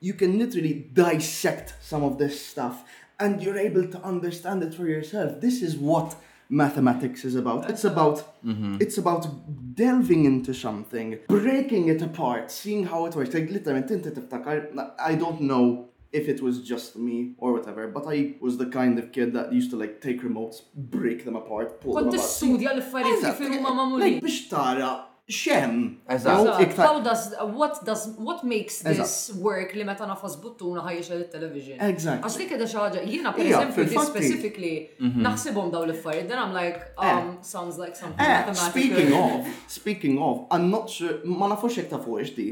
[0.00, 2.82] you can literally dissect some of this stuff
[3.18, 5.40] and you're able to understand it for yourself.
[5.40, 6.16] This is what
[6.50, 7.70] mathematics is about.
[7.70, 8.78] It's about mm -hmm.
[8.80, 9.26] it's about
[9.80, 13.32] delving into something, breaking it apart, seeing how it works.
[13.34, 13.82] Like literally,
[15.10, 18.98] I don't know if it was just me or whatever, but I was the kind
[19.00, 22.12] of kid that used to like take remotes, break them apart, pull them apart.
[22.20, 25.96] Kont studja l-affarijiet kif huma xem.
[26.76, 31.76] How does, what does, what makes this work li meta nafas buttuna ħajja il-television?
[31.88, 32.22] Exactly.
[32.26, 35.22] Għax li keda xaġa, jina per eżempju, di specifically, mhm.
[35.24, 37.10] naħsibom daw l fajr, then I'm like, eh.
[37.12, 38.74] um, sounds like something eh, mathematical.
[38.74, 42.48] Speaking of, speaking of, I'm not sure, ma nafux jek ta' fuq di,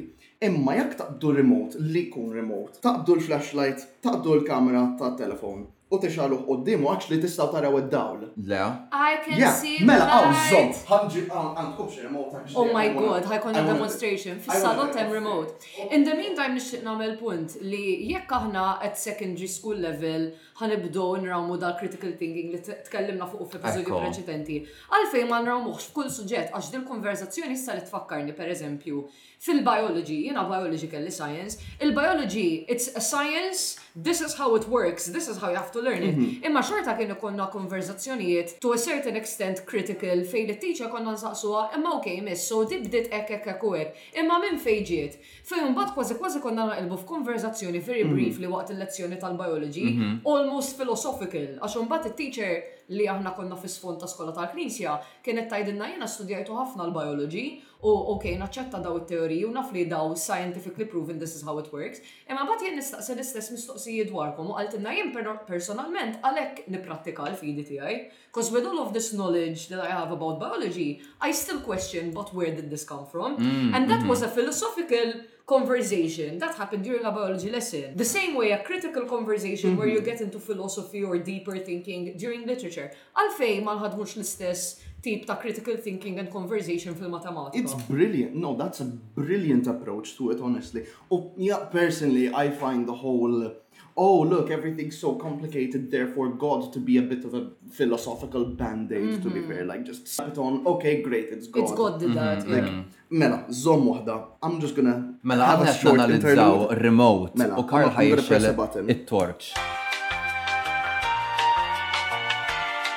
[0.49, 6.43] imma jek taqbdu remote, li kun remote, taqbdu l-flashlight, taqbdu l-kamera ta' telefon u tixaluħ
[6.45, 8.25] għoddimu għax li tistaw taraw id-dawl.
[8.49, 8.65] Le.
[8.93, 9.79] I can see.
[9.89, 10.75] Mela, oh, għaw, zom.
[10.91, 12.43] Ħanġi, ah, għan xie remote.
[12.61, 14.43] Oh my god, ħajkon a demonstration.
[14.45, 15.57] Fis-salot remote.
[15.89, 20.29] In the meantime, nixtieq nagħmel punt li jekk aħna at secondary school level
[20.61, 24.61] ħanibdo nrawmu dal critical thinking li tkellimna fuq fi episodju preċedenti.
[24.93, 29.03] Għalfejn ma nrawmuħx f'kull suġġett għax din konverzazzjoni issa li tfakkarni pereżempju
[29.39, 35.27] fil-biology, jiena biology kelli science, il-biology it's a science this is how it works, this
[35.29, 36.17] is how you have to learn it.
[36.17, 36.45] Mhm.
[36.45, 41.71] Imma xorta kienu konna konverzazzjonijiet to a certain extent critical fej li teacher konna nsaqsuwa,
[41.77, 43.95] imma ok miss, so dibdit bdiet ek ek ek ek.
[44.19, 45.17] Imma minn fejġiet.
[45.45, 48.15] Fejn mbagħad kważi kważi konna naqilbu f'konverzazzjoni very mhm.
[48.15, 50.21] briefly waqt il-lezzjoni tal-biology, mhm.
[50.25, 56.07] almost philosophical, għax mbagħad it-teacher li aħna konna fis-sfond ta' skola tal-Knisja kienet tajdinna jena
[56.07, 61.45] studjajtu ħafna l-biology u ok, naċċetta daw it-teoriji u nafli daw scientifically proven this is
[61.47, 62.03] how it works.
[62.27, 65.13] Imma bat jien nistaqsa l-istess mistoqsijiet dwarkom u għaltinna jen
[65.47, 67.99] personalment għalek nipratika l-fidi tiegħi.
[68.33, 72.35] Because with all of this knowledge that I have about biology, I still question but
[72.35, 73.39] where did this come from?
[73.39, 74.15] Mm, and that mm -hmm.
[74.15, 74.29] was mm.
[74.29, 75.07] a philosophical
[75.49, 77.95] conversation that happened during a biology lesson.
[77.97, 79.79] The same way a critical conversation mm -hmm.
[79.81, 80.19] where you mm-hmm.
[80.19, 82.91] get into philosophy or deeper thinking during literature.
[83.17, 87.59] Għalfej ma nħadmux l-istess tip ta' critical thinking and conversation fil-matematika.
[87.65, 88.35] It's brilliant.
[88.35, 88.85] No, that's a
[89.15, 90.87] brilliant approach to it, honestly.
[91.11, 93.51] Oh, yeah, personally, I find the whole, uh,
[93.97, 99.03] oh, look, everything's so complicated, therefore God to be a bit of a philosophical band-aid,
[99.03, 99.23] mm -hmm.
[99.23, 99.53] to be mm-hmm.
[99.53, 99.65] fair.
[99.79, 101.63] Like, just slap it on, okay, great, it's God.
[101.63, 102.53] It's God did that, mm -hmm.
[102.53, 102.65] yeah.
[102.65, 102.85] Like, mm-hmm.
[103.09, 109.55] mela, zom wahda, I'm just gonna Mela, għadna Mela remote u Karl ħajxel it-torch.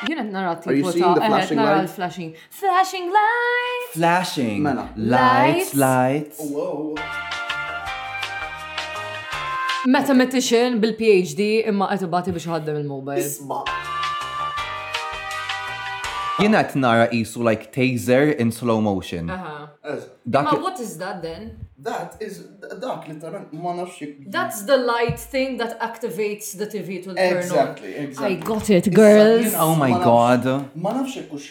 [0.08, 2.34] Jien qed nara tipo ta' nara l-flashing.
[2.50, 3.92] Flashing lights.
[3.94, 4.64] Flashing.
[4.64, 4.88] Mela.
[4.98, 6.40] Lights, lights.
[6.42, 6.96] Oh,
[9.94, 13.26] Mathematician bil-PhD imma qed ibati biex ħaddem il-mobile.
[13.30, 13.66] Isma'.
[16.40, 19.26] Jina qed nara qisu like taser in slow motion.
[19.26, 19.70] Ma
[20.66, 21.60] what is that then?
[21.84, 22.34] That is
[22.84, 23.16] dak li
[23.64, 24.00] ma nafx
[24.38, 27.68] That's the light thing that activates the TV to turn exactly, on.
[27.68, 28.36] Exactly, exactly.
[28.38, 29.54] I got it, uh, girls.
[29.68, 30.44] Oh my god.
[30.84, 31.44] Ma nafx hux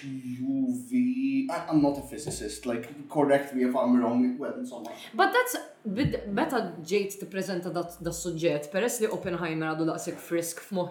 [0.50, 0.90] UV
[1.68, 4.86] I'm not a physicist, like correct me if I'm wrong well and so on.
[5.14, 10.90] But that's meta ġejt that, da subject, peress li Oppenheimer għadu daqshekk frisk um.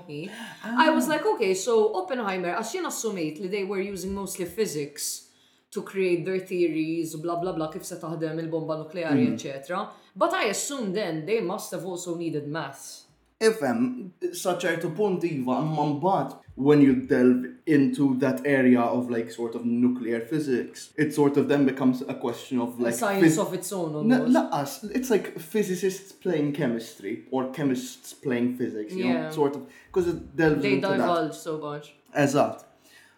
[0.85, 1.11] I was ah.
[1.13, 5.27] like, okay, so Oppenheimer għax jien assumejt li they were using mostly physics
[5.71, 9.33] to create their theories, bla bla bla, kif se taħdem il-bomba nukleari, mm.
[9.35, 9.85] etc.
[10.15, 13.05] But I assume then they must have also needed math.
[13.39, 13.83] Ifem,
[14.35, 19.63] saċertu punt iva, imma bat, when you delve into that area of like sort of
[19.63, 23.71] nuclear physics, it sort of then becomes a question of like a science of its
[23.71, 23.95] own.
[23.95, 24.27] Almost.
[24.31, 28.91] Not It's like physicists playing chemistry or chemists playing physics.
[28.93, 29.21] You yeah.
[29.21, 30.97] know, sort of because it delves they into that.
[30.97, 31.95] They divulge so much.
[32.13, 32.65] Eżatt.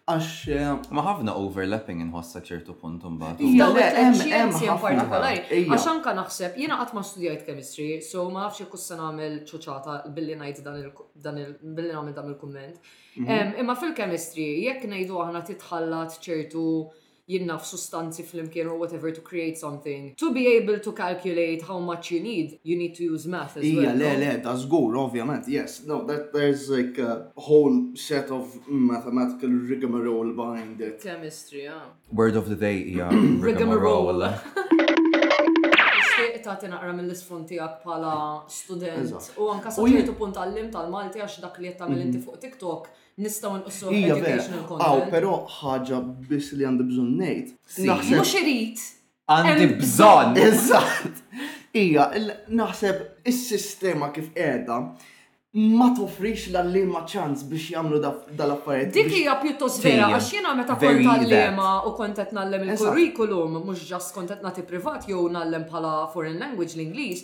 [0.02, 0.30] Għax.
[0.50, 0.62] Eh,
[0.96, 3.38] ma ħafna overlapping inħossa ċertu punt mbagħad.
[3.46, 5.76] Iva, iva, iva.
[5.76, 9.94] Għax anka naħseb, jiena qatt ma studjajt chemistry, so ma nafx jekk issa nagħmel ċuċata
[10.16, 12.80] billi ngħid dan il billi nagħmel dan il-kumment.
[13.22, 13.54] Mhm.
[13.62, 16.66] Imma fil-chemistry jekk ngħidu aħna titħallat ċertu
[17.34, 20.02] jinnaf sustanzi flimkien or whatever to create something.
[20.22, 23.62] To be able to calculate how much you need, you need to use math as
[23.64, 23.84] well.
[23.84, 25.82] Yeah, le, le, that's goal, ovvjament, yes.
[25.90, 27.12] No, that there's like a
[27.48, 31.00] whole set of mathematical rigmarole behind it.
[31.08, 31.80] Chemistry, yeah.
[32.12, 33.10] Word of the day, yeah,
[33.48, 34.28] rigmarole.
[36.42, 38.12] ta' tinaqra mill-isfront tiegħek pala
[38.50, 42.06] student u anka saċertu punt tal-Malti għax dak li qed tagħmel mhm.
[42.08, 44.88] inti fuq TikTok nistaw nqussu educational content.
[44.88, 45.28] Aw, pero
[45.60, 45.98] ħaġa
[46.30, 47.54] biss li għandi bżonn ngħid.
[47.86, 48.84] Mhux irid.
[49.28, 50.40] Għandi bżonn.
[50.46, 51.24] Eżatt.
[51.82, 52.06] Ija,
[52.52, 54.78] naħseb is-sistema kif qiegħda
[55.52, 58.94] ma tofrix l għallima ċans biex jamlu dal-affarijiet.
[58.94, 64.14] Dik hija pjuttost vera, għax jiena meta kont għallima u kontet nallem il-kurrikulum, mhux ġast
[64.16, 67.20] kontet nagħti privat jew nallem bħala foreign language l-Ingliż,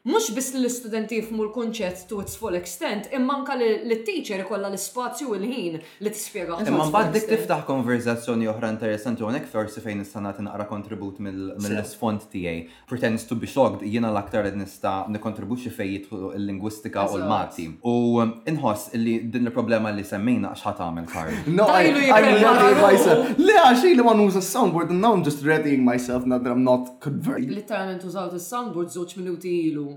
[0.07, 4.69] mux biss li l-studenti jifmu l-konċett to its full extent, imma anka li t-teacher ikolla
[4.71, 6.61] l-spazju u l-ħin li t-spiega.
[6.63, 12.29] Imma mbagħad dik tiftaħ konverzazzjoni oħra interessanti u għonek forsi fejn nistana naqra kontribut mill-sfond
[12.33, 12.61] tiegħi.
[12.87, 17.67] Pretends to be shocked jiena l-aktar li nista nikontribuxi fej il-lingwistika u l-mati.
[17.83, 21.35] U um, inħoss illi din il-problema li semmejna x'ħat għamel kar.
[21.49, 23.35] No, I ready myself.
[23.43, 26.63] Le għaxi li ma nuża soundboard and now I'm just readying myself now that I'm
[26.63, 27.51] not converting.
[27.59, 29.96] Literalment użawt il-soundboard żewġ minuti ilu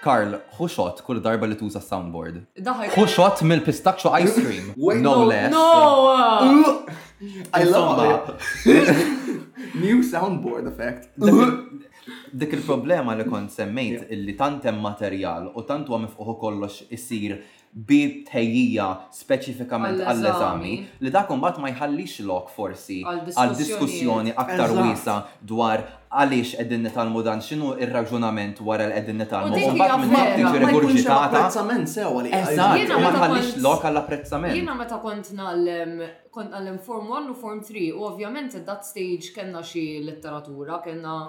[0.00, 2.38] Karl, xuxot kull darba li tuża soundboard.
[2.94, 4.72] Xuxot mill-pistachio ice cream.
[5.04, 5.52] no, less.
[5.52, 5.66] No!
[6.08, 6.88] Uh,
[7.60, 9.76] I love it.
[9.82, 11.08] New soundboard effect.
[12.32, 17.36] Dik il-problema li kont semmejt illi tant hemm materjal u tant huwa mifquħu kollox isir
[17.70, 20.72] bi tejjija speċifikament għall-eżami
[21.06, 25.14] li dak mbagħad ma jħallix lok forsi għal diskussjoni aktar wiesa
[25.46, 29.60] dwar għaliex qegħdin nitalmu dan x'inhu il raġunament wara l qegħdin nitalmu.
[29.76, 31.42] Mbagħad minn dak tiġi regurġitata.
[32.40, 34.56] Eżatt, ma tħallix lok għall-apprezzament.
[34.58, 35.94] Jiena meta kont nallem
[36.34, 40.82] kont nallem Form 1 u Form 3 u ovvjament at that stage kellna xi letteratura
[40.82, 41.22] kellna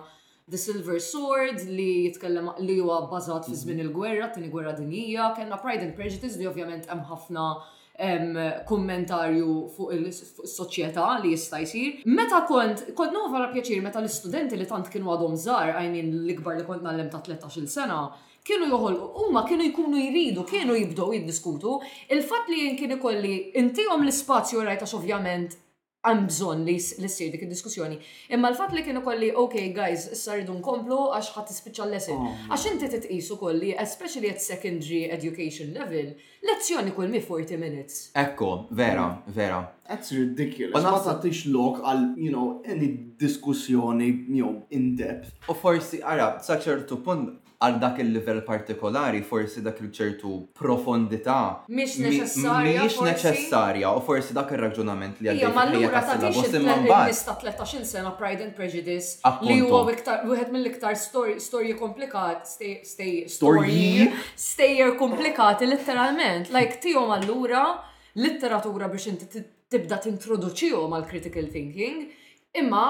[0.51, 3.85] The Silver Sword li jitkellem li huwa bbażat fi żmien mhm.
[3.87, 7.45] il-gwerra, tieni gwerra dinjija, kellna Pride and Prejudice li ovvjament hemm ħafna
[8.67, 12.01] kommentarju fuq il-soċjetà li jista' jsir.
[12.17, 16.67] Meta kont, kont nova pjaċir meta l-istudenti li tant kienu għadhom żgħar, għajnin l-ikbar li
[16.67, 18.01] kont nagħlem ta' 13-il sena,
[18.43, 21.77] kienu joħolqu, huma kienu jkunu jridu, kienu jibdow jiddiskutu,
[22.11, 25.55] il-fatt li jien kien ikolli intihom l-ispazju rajta ovvjament
[26.01, 27.99] għan bżon li s-sir dik il-diskussjoni.
[28.33, 31.51] Imma l-fat li kienu kolli, ok guys, s-saridu nkomplu għax ħat
[31.83, 32.17] l lesson.
[32.17, 32.39] Oh.
[32.49, 36.09] Għax inti t-tqisu kolli, especially at secondary education level,
[36.47, 37.99] lezzjoni kull mi 40 minutes.
[38.17, 39.61] Ekko, vera, vera.
[39.91, 40.73] That's ridiculous.
[40.81, 42.87] Ma tatix lok għal, you know, any
[43.21, 45.35] diskussjoni, you know, in depth.
[45.51, 51.61] U forsi, għara, saċertu punt, għal dak il-level partikolari forsi dak il-ċertu profondità.
[51.69, 52.79] mhix neċessarja.
[52.81, 58.15] Miex neċessarja, u forsi dak il-raġunament li għal dak il ta' tix il-lista 13 sena
[58.17, 62.49] Pride and Prejudice li huwa iktar, wieħed mill-iktar storji komplikat,
[62.81, 67.63] stej storji, stejjer komplikati litteralment, like tihom allura
[68.17, 72.09] litteratura biex inti tibda tintroduċihom mal critical thinking,
[72.57, 72.85] imma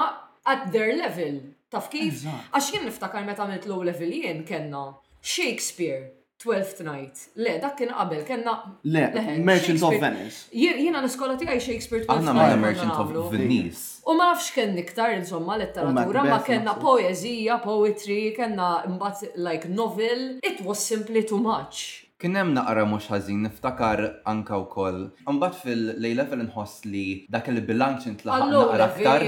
[0.46, 1.34] at their level.
[1.72, 2.22] Taf kif?
[2.52, 4.86] Għax jien niftakar meta għamilt low level jien kena
[5.22, 6.10] Shakespeare,
[6.42, 7.28] 12th Night.
[7.38, 8.56] Le, dak kien qabel, kenna.
[8.82, 9.04] Le,
[9.46, 10.40] Merchant of Venice.
[10.58, 12.42] Jiena niskola tiegħi Shakespeare 12th Night.
[12.42, 13.84] Aħna Merchant of Venice.
[14.04, 20.40] U ma nafx kien iktar insomma letteratura, ma kenna poezija, poetry, kenna mbagħad like novel.
[20.42, 22.00] It was simply too much.
[22.22, 24.00] Kien hemm naqra mhux ħażin niftakar
[24.32, 25.08] anka wkoll.
[25.32, 27.00] Imbagħad fil-lej level inħoss li
[27.34, 29.24] dak il-bilanċ intlaħaq naqra aktar.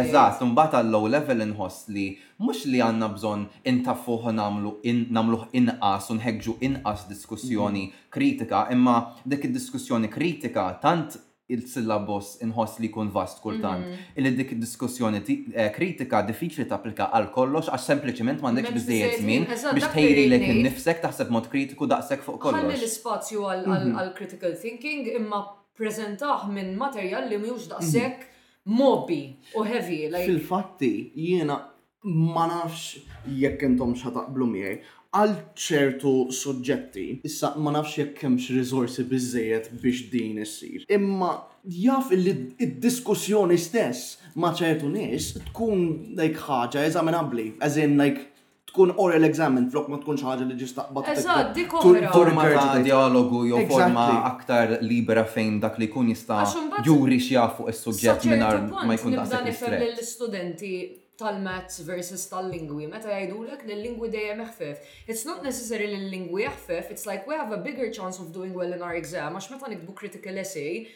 [0.00, 2.06] Eżatt, imbagħad għall-low level inħoss li
[2.40, 3.44] mhux li għandna bżonn
[3.74, 8.02] intaffuh nagħmlu nagħmluh inqas u nħeġġu inqas diskussjoni mhm.
[8.16, 8.96] kritika, imma
[9.28, 13.86] dik id-diskussjoni kritika tant il-syllabus inħoss li kun vast kultant.
[13.86, 14.08] Mhm.
[14.20, 15.20] Illi dik diskussjoni
[15.54, 21.00] eh, kritika diffiċli tapplika għal kollox għax sempliciment m'għandekx biżejjed żmien biex tħejri kien innifsek
[21.06, 22.64] taħseb mod kritiku daqshekk fuq kollox.
[22.64, 23.96] Għalli l-ispazju mhm.
[24.02, 25.40] għal critical thinking imma
[25.78, 27.72] prezentaħ minn materjal li mhux mhm.
[27.72, 29.20] daqshekk mobi
[29.56, 30.02] u heavy.
[30.26, 31.62] Fil-fatti jiena
[32.08, 32.98] ma nafx
[33.40, 34.80] jekk intom xataqblu miegħi
[35.10, 37.04] għal ċertu suġġetti.
[37.24, 40.84] Issa ma nafx jekk hemmx riżorsi biżejjed biex din issir.
[40.92, 41.30] Imma
[41.64, 45.86] jaf li id-diskussjoni stess ma ċertu nies tkun
[46.18, 48.26] like ħaġa eżaminabbli, as in like
[48.68, 51.10] tkun oral examen flok ma tkunx ħaġa li ġista qbad.
[51.16, 51.72] Eżatt, dik
[52.12, 56.44] Forma ta' dialogu jew forma aktar libera fejn dak li jkun jista'
[56.84, 59.52] juri x'jafu s-suġġett mingħajr ma jkun daqshekk.
[59.56, 60.74] Nibda lill-istudenti
[61.18, 64.92] tal-mazz versus tal-lingwi, meta jgħidulek li l-lingwi dejjem ħfef.
[65.10, 68.76] It's not necessarily l-lingwi ħfef, it's like we have a bigger chance of doing well
[68.76, 70.86] in our exam, għax meta nikbu critical essay,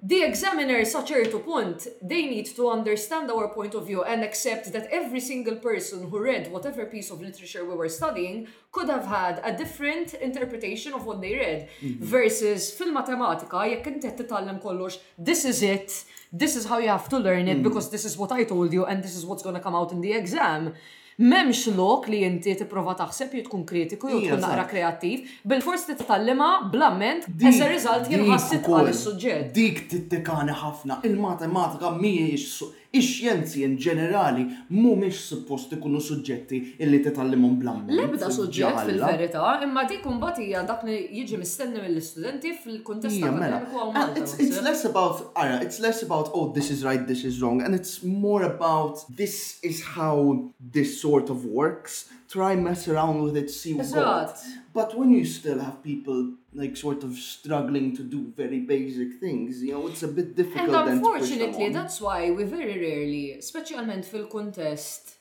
[0.00, 4.86] The examiner certain point they need to understand our point of view and accept that
[4.92, 9.40] every single person who read whatever piece of literature we were studying could have had
[9.42, 11.68] a different interpretation of what they read.
[11.82, 11.96] Mhm.
[11.98, 17.18] Versus fil-matematika, jekk inti titallem kollox, this is it, this is how you have to
[17.18, 17.64] learn it mhm.
[17.64, 19.90] because this is what I told you and this is what's going to come out
[19.90, 20.74] in the exam
[21.18, 26.50] memx lok li inti tipprova taħseb jew tkun kritiku jew tkun naqra kreativ, bil-fors tallima
[26.70, 29.50] blament as a result jinħassit għal is-suġġett.
[29.58, 37.82] Dik tittikani ħafna, il-matematika mhijiex Ix-xjenzi in ġenerali mhumiex suppost ikunu suġġetti illi titallimhom blam.
[37.92, 43.60] Lebda suġġett fil-verità, imma dik imbagħad hija dak li jiġi mistenni mill-istudenti fil-kuntest mela.
[43.92, 47.60] ah, It's less about ara, it's less about oh this is right, this is wrong,
[47.62, 53.36] and it's more about this is how this sort of works try mess around with
[53.36, 53.90] it, see what.
[53.92, 54.38] Got.
[54.72, 59.62] But when you still have people like sort of struggling to do very basic things,
[59.62, 60.68] you know, it's a bit difficult.
[60.68, 65.14] And unfortunately, that's why we very rarely, specialment fil-kontest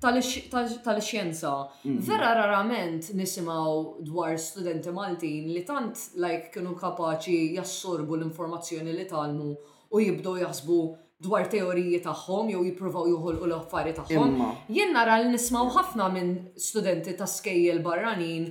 [0.00, 1.98] tal-xjenza, mm-hmm.
[2.00, 9.46] vera rarament nisimaw dwar studenti Maltin li tant like kienu kapaċi jassorbu l-informazzjoni li talmu
[9.96, 10.76] u jibdow jaħsbu
[11.22, 14.36] dwar teoriji tagħhom jew jippruvaw joħolqu l-affari tagħhom.
[14.72, 18.48] Jien nara li nismaw ħafna minn studenti ta' skejjel barranin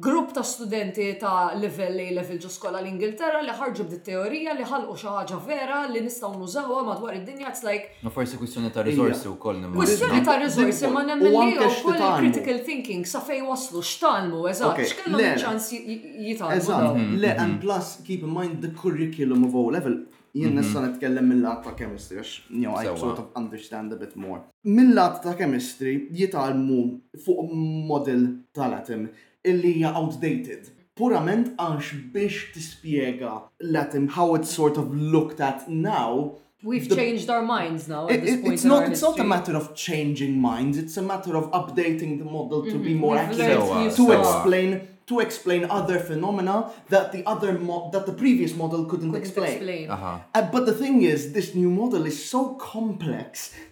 [0.00, 4.66] grupp ta' studenti ta' level li level ġo skola l-Ingilterra li ħarġu b'di teorija li
[4.66, 7.92] ħalqu xi ħaġa vera li nistgħu nużawha madwar id-dinja it's like.
[8.02, 9.78] Ma forsi kwistjoni ta' risorsi wkoll nimma.
[9.78, 15.28] Kwistjoni ta' risorsi ma nemmen li il critical thinking sa fej waslu x'talmu eżatt x'kellhom
[15.44, 16.58] ċans jitalmu.
[16.58, 17.42] Eżat, le mhm.
[17.46, 20.00] and plus keep in mind the curriculum of all level
[20.32, 20.60] jien mhm.
[20.60, 24.42] nissa nitkellem mill-lat ta' chemistry, għax, you know, I sort of understand a bit more.
[24.64, 26.82] Mill-lat ta' chemistry jitalmu
[27.24, 27.48] fuq
[27.88, 29.08] model tal latim
[29.46, 30.70] illi hija outdated.
[31.00, 33.38] Purament għax biex tispiega
[33.70, 38.04] l-atom how it's sort of looked at now, We've the, changed our minds now.
[38.10, 38.82] At it, this point it's not.
[38.82, 39.12] It's history.
[39.16, 40.76] not a matter of changing minds.
[40.76, 42.84] It's a matter of updating the model to mm -hmm.
[42.84, 42.98] be mhm.
[42.98, 44.76] more accurate to explain
[45.10, 46.54] to explain other phenomena
[46.88, 47.50] that the other
[47.94, 49.52] that the previous model couldn't, couldn't explain.
[49.58, 49.86] explain.
[49.94, 50.36] Uh -huh.
[50.38, 52.40] uh, but the thing is, this new model is so
[52.76, 53.26] complex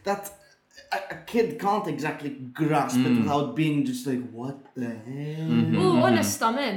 [0.08, 0.22] that
[0.96, 2.30] a, a kid can't exactly
[2.60, 3.06] grasp mm.
[3.08, 3.20] it hmm.
[3.22, 5.50] without being just like, what the hell?
[5.56, 5.80] Mm -hmm.
[5.80, 6.04] Oh,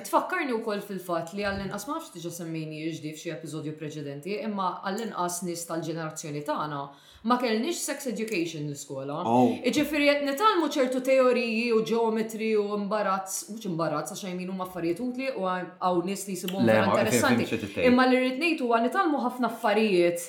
[0.07, 5.37] Tfakkarni wkoll fil-fatt li għall-inqas ma nafx tiġa semmini jiġdi f'xi episodju preċedenti, imma għall-inqas
[5.47, 6.81] nies tal-ġenerazzjoni tagħna
[7.25, 9.17] ma kellniex sex education l-iskola.
[9.29, 9.55] Oh.
[9.65, 15.31] Iġifiri, qed nitalmu ċertu teoriji u ġeometri u imbarazz, mhux imbarazz għax jminu affarijiet utli
[15.33, 17.49] u għaw nies li jsibu interessanti.
[17.89, 20.27] Imma li rrid ngħid huwa nitalmu ħafna affarijiet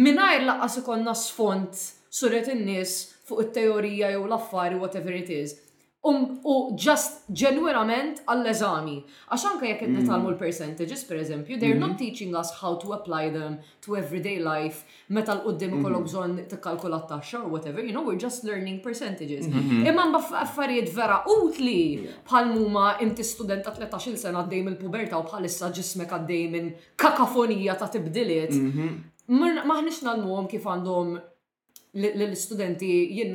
[0.00, 1.84] mingħajr laqqas ikonna sfond
[2.20, 2.96] suret in-nies
[3.28, 5.58] fuq it-teorija jew l-affari whatever it is.
[6.06, 8.92] Um, u just ġenwirament għall-eżami.
[9.34, 9.96] Għax anke jekk qed mm.
[10.04, 11.98] nitalmu l-percentages, per eżempju, they're not mm-hmm.
[12.02, 15.80] teaching us how to apply them to everyday life, meta l-qoddim mm-hmm.
[15.82, 19.48] ikollok bżonn tikkalkula t-taxxa or whatever, you know, we're just learning percentages.
[19.50, 19.88] Mm-hmm.
[19.90, 20.06] Imma
[20.44, 21.76] affarijiet vera utli
[22.30, 26.70] bħal muma inti student ta' 13 sena għaddej il puberta u bħalissa ġismek għaddej minn
[26.94, 28.54] kakafonija ta' tibdiliet.
[29.34, 30.22] Maħnix nal
[30.54, 31.18] kif għandhom
[31.96, 32.90] l-studenti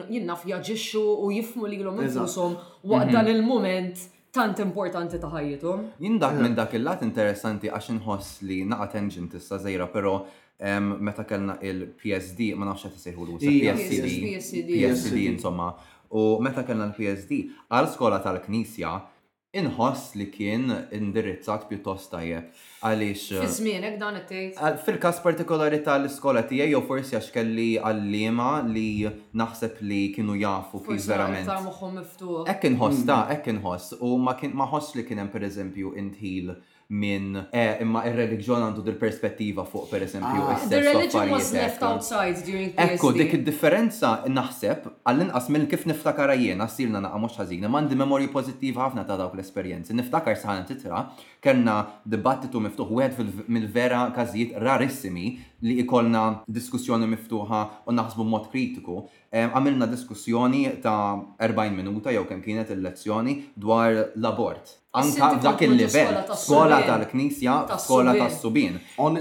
[0.10, 3.14] jinnaf jaġixxu u jifmu li l-om infusom waqt mhm.
[3.14, 3.96] dan il-moment
[4.34, 5.82] tant importanti ta' ħajjitum.
[6.02, 10.24] Jindak minn dak il-lat interessanti għax inħoss li naqa tangent issa zejra, pero
[11.00, 15.70] meta kellna il-PSD, ma nafx qed isejħu l-PSD, PSD insomma,
[16.18, 18.94] u meta kellna l-PSD, għal skola tal-Knisja,
[19.54, 20.66] inħoss li kien
[20.98, 22.48] indirizzat pjuttost tajjeb
[22.84, 23.26] għaliex.
[23.44, 24.34] Fizminek dan it
[24.88, 28.88] Fil-kas partikolari tal-iskola tiegħi jew forsi għax kelli għallima li
[29.44, 31.54] naħseb li kienu jafu kif verament.
[31.54, 33.36] Ekk inħoss ta' mm.
[33.38, 36.56] ekk inħoss u ma ħoss li kien hemm pereżempju intħil
[37.02, 40.44] minn eh, imma ir-reliġjon għandu dil-perspettiva fuq per esempio.
[40.54, 46.36] Ah, the religion was left outside during Ekku, dik id-differenza naħseb għall-inqas minn kif niftakara
[46.40, 49.96] jiena sirna naqa mux ħażina, mandi memorji pozittiva ħafna ta' dawk l-esperjenzi.
[49.98, 51.02] Niftakar saħan titra,
[51.44, 51.78] kellna
[52.08, 55.34] dibattitu miftuħ wieħed mill-vera każijiet rarissimi
[55.66, 56.24] li ikolna
[56.60, 59.00] diskussjoni miftuħa u naħsbu mod kritiku.
[59.34, 66.20] Eh, għamilna diskussjoni ta' 40 minuta jew kemm kienet il-lezzjoni dwar l-abort Anka dak il-level,
[66.38, 68.76] skola tal-knisja, skola tas-subin.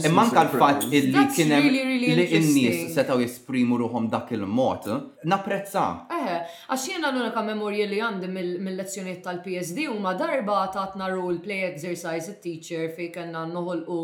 [0.05, 4.85] Imma anka l-fatt illi kienem li n-nies setaw jesprimu ruhom dak il-mod,
[5.25, 5.87] napprezza.
[6.13, 11.41] Eħe, eh, għax jiena l-unika memorja li għandi mill-lezzjoniet tal-PSD u ma darba tatna role
[11.41, 14.01] play exercise it-teacher fej kena noħolqu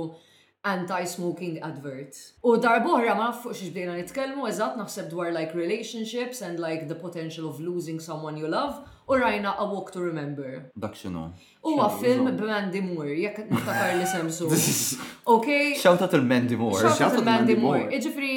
[0.73, 2.17] anti-smoking advert.
[2.45, 6.95] U darbohra ma fuq xiex bdejna nitkellmu eżatt naħseb dwar like relationships and like the
[6.97, 10.63] potential of losing someone you love u rajna A Walk to Remember.
[10.77, 11.33] Dak xinu.
[11.63, 14.49] Huwa film b'Mandy Moore, jekk niftakar li semsu.
[15.35, 15.47] Ok.
[15.83, 16.79] Shoutout il-Mandy Moore.
[16.81, 17.89] Shoutout il-Mandy Moore.
[17.97, 18.33] Iġifri,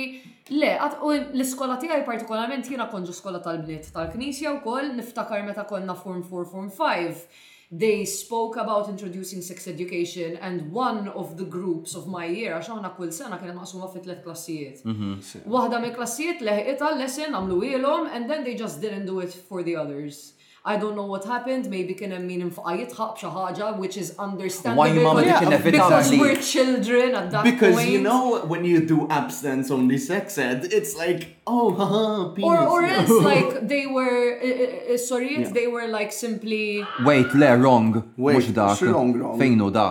[0.59, 0.71] le,
[1.03, 6.47] u l-iskola tiegħi partikolarment jiena konġu skola tal-bniet tal-Knisja wkoll niftakar meta konna Form 4,
[6.51, 7.49] Form 5.
[7.71, 12.67] They spoke about introducing sex education and one of the groups of my year, għax
[12.73, 14.81] għana kull sena kienem maqsuma fit tlet klassijiet.
[14.87, 19.31] Mhm, Waħda me klassijiet leħqita lesson għamlu ilhom and then they just didn't do it
[19.35, 20.31] for the others.
[20.63, 24.11] I don't know what happened, maybe kien hemm min infaqa jitħaq b'xi ħaġa which is
[24.21, 24.91] understandable.
[24.93, 25.79] Why mama dik inevitably?
[26.19, 27.87] Because we're children at that because point.
[27.87, 32.05] Because you know when you do abstinence only sex ed, it's like oh haha
[32.35, 32.47] penis.
[32.51, 35.49] Or or else like they were uh, uh, sorry, yeah.
[35.49, 37.91] they were like simply Wait, le wrong.
[38.15, 38.77] Wait, mhux dak.
[38.77, 39.89] Fejn da?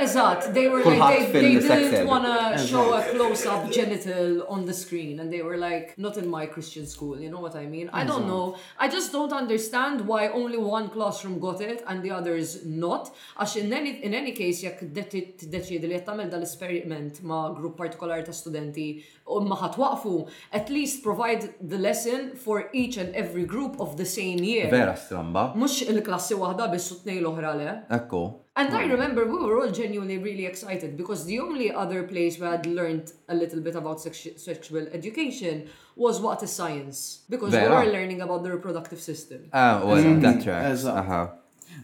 [0.00, 4.72] Eżatt, they were like, they, they didn't want to show a close-up genital on the
[4.74, 7.90] screen and they were like, not in my Christian school, you know what I mean?
[7.92, 8.56] I don't know.
[8.78, 13.10] I just don't understand why only one classroom got it and the others not.
[13.38, 18.34] Għax in any, in any case, jekk deċidi li jattamil dal-esperiment ma' grupp partikolari ta'
[18.36, 18.88] studenti
[19.36, 20.12] imma ħatwaqfu,
[20.56, 24.68] at least provide the lesson for each and every group of the same year.
[24.72, 25.52] Vera stramba.
[25.56, 27.72] Mux il-klassi wahda bissu t l-oħra le.
[27.98, 28.26] Ekko.
[28.58, 32.50] And I remember we were all genuinely really excited because the only other place where
[32.54, 37.22] I'd learned a little bit about sexual education was what is science.
[37.30, 39.48] Because we were learning about the reproductive system.
[39.52, 40.84] Ah, well, that tracks.
[40.84, 41.28] Uh-huh.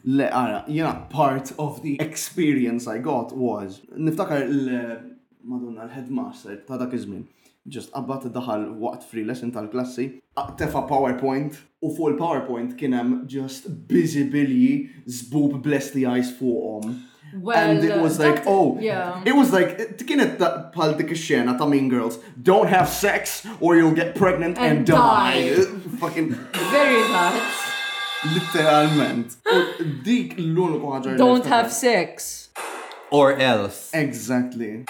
[0.05, 4.97] Le, ara, uh, part of the experience I got was, niftakar l-leh
[5.49, 7.25] madonna l-headmaster ta' dak iż-żmien.
[7.75, 10.05] Ġust qabad daħal waqt free lesson tal-klassi,
[10.61, 15.63] tefa PowerPoint u fuq il-PowerPoint kien hemm just busy bilji żbub
[15.95, 16.99] the eyes fuqhom.
[17.43, 19.21] Well, and it was like, oh, yeah.
[19.27, 20.39] it was like, kienet
[20.75, 24.87] pal dik xena ta' Mean Girls, don't have sex or you'll get pregnant and, and
[24.87, 25.55] die.
[25.55, 25.65] die.
[26.03, 26.31] Fucking.
[26.71, 27.43] Very bad.
[28.35, 29.35] Literalment.
[30.05, 32.51] dik l-uniku Don't have sex.
[33.11, 33.91] Or else.
[33.95, 34.85] Exactly.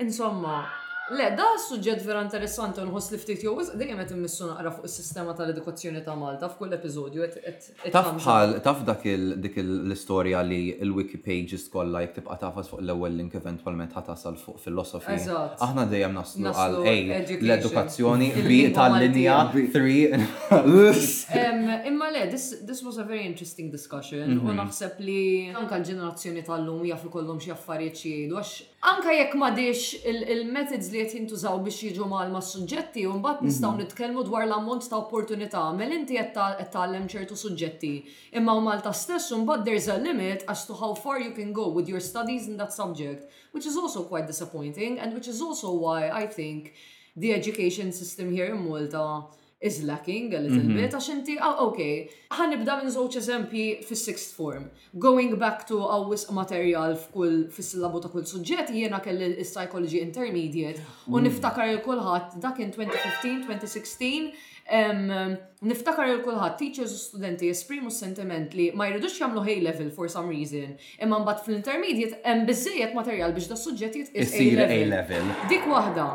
[0.00, 0.77] insomma
[1.08, 5.32] Le, da suġġett vera interessanti nħoss li ftit jew dejjem qed immissu naqra fuq is-sistema
[5.38, 9.06] tal-edukazzjoni ta' Malta f'kull episodju qed Taf bħal taf dak
[9.40, 14.60] dik l-istorja li l-wiki pages kollha jekk tibqa' tafas fuq l-ewwel link eventwalment ħatasal fuq
[14.60, 15.16] filosofi.
[15.32, 16.92] Aħna dejjem naslu għal A
[17.38, 19.38] l-edukazzjoni B tal-linja
[19.80, 19.96] 3.
[21.88, 24.58] Imma le, this was a very interesting discussion u mhm.
[24.60, 25.18] naħseb li
[25.56, 29.80] anke l-ġenerazzjoni tal-lum jafu kollhom xi affarijiet xi jgħidu għax anke jekk m'għadix
[30.12, 33.48] il-methods li li jintużaw biex jiġu malma s-suġġetti u mbagħad mhm.
[33.50, 37.92] nistgħu nitkellmu dwar l-ammont ta' opportunità mel inti qed tgħallem ċertu suġġetti.
[38.40, 41.68] Imma u Malta stess mbagħad there's a limit as to how far you can go
[41.78, 45.72] with your studies in that subject, which is also quite disappointing and which is also
[45.72, 46.74] why I think
[47.16, 49.26] the education system here in Malta
[49.60, 50.76] is lacking a little mhm.
[50.78, 51.86] bit, għax inti, oh, ok,
[52.38, 54.68] ħanibda minn zoċ eżempji fis sixth form.
[55.06, 61.16] Going back to għawis materjal f'kull fis-sillabu ta' kull suġġett, jiena kelli psychology intermediate, u
[61.18, 61.24] mm.
[61.26, 64.30] niftakar il-kulħat dak in 2015, 2016,
[64.68, 70.28] Niftakar il-kulħadd teachers u studenti jesprimu sentiment li ma jridux jagħmlu high level for some
[70.28, 75.30] reason, imma mbagħad fl-intermediate hemm biżejjed materjal biex da suġġett jitqis A level.
[75.50, 76.08] Dik waħda.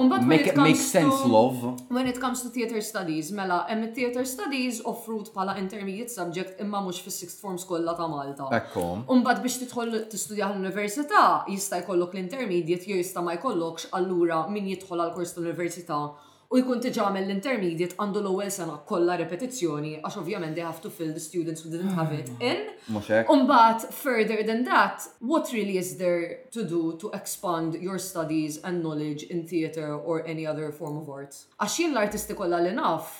[0.00, 1.74] Umbat make, it make sense to, love.
[1.90, 6.80] When it comes to theater studies, mela, hemm theater studies offrut pala intermediate subject imma
[6.82, 8.46] mhux fis sixth form skolla ta' Malta.
[8.58, 9.04] Ekkom.
[9.12, 15.06] Umbat biex tidħol tistudja l-università jista' jkollok l-intermediate jew jista' ma jkollokx allura min jidħol
[15.06, 16.04] għal kors l-università
[16.50, 20.90] U jkun tiġa għamel l-intermediate għandu l-ewwel sena kollha repetizzjoni għax ovvjament they have to
[20.90, 22.40] fill the students who didn't have it mm.
[22.48, 22.96] in.
[23.34, 28.82] Umbat further than that, what really is there to do to expand your studies and
[28.82, 31.38] knowledge in theater or any other form of art?
[31.62, 33.12] Għax jien l-artisti kollha l naf,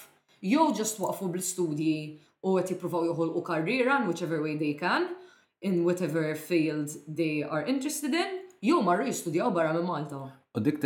[0.43, 1.95] jew just waqfu bl-studji
[2.43, 5.07] u għet jippruvaw joħolqu karriera in whichever way they can,
[5.62, 10.24] in whatever field they are interested in, jew marru jistudjaw barra minn Malta.
[10.51, 10.83] U dik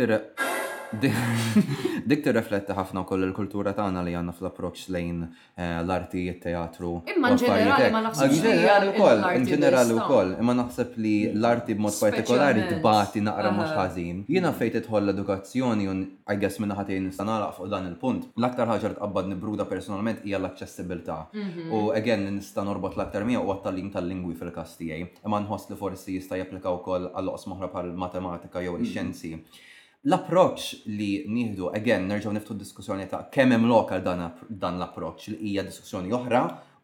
[2.05, 7.87] Dik tirrefletti ħafna koll il-kultura tagħna li għandna fl-approċċ lejn eh, l-arti, teatru Imma ġenerali
[7.93, 8.35] ma naħseb.
[8.35, 14.21] Ġenerali ah, wkoll, ġenerali wkoll, imma naħseb li l-arti b'mod partikolari tbati naqra mhux ħażin.
[14.31, 18.29] Jiena fejt idħol l-edukazzjoni un I guess minn ħatejn nista' nagħlaq fuq dan il-punt.
[18.37, 21.19] L-aktar ħaġa tqabbad nibruda personalment hija l-aċċessibilità.
[21.37, 21.69] Mhm.
[21.73, 25.23] U again nista' norbot l-aktar miegħu huwa tal-lim tal-lingwi fil kastijaj tiegħi.
[25.25, 28.85] Imma nħoss li forsi jista' japplika wkoll għall oqs moħra bħal matematika jew mhm.
[28.85, 29.63] ix-xjenzi.
[30.05, 35.51] L-approċ li nieħdu, again, nerġgħu niftu diskussjoni ta' kemm hemm lokal dan, dan l-approċ li
[35.51, 36.41] hija diskussjoni oħra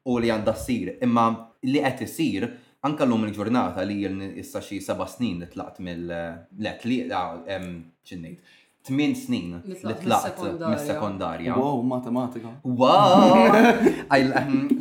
[0.10, 1.28] u li għandha ssir, imma
[1.70, 2.48] li qed isir
[2.88, 4.00] anke llum il-ġurnata li
[4.42, 8.58] issa xi seba' snin li tlaqt mill le li ċinnejt.
[8.90, 11.54] Tmin snin li tlaqt mis-sekondarja.
[11.54, 12.56] Wow, matematika.
[12.66, 13.54] Wow!
[14.18, 14.24] I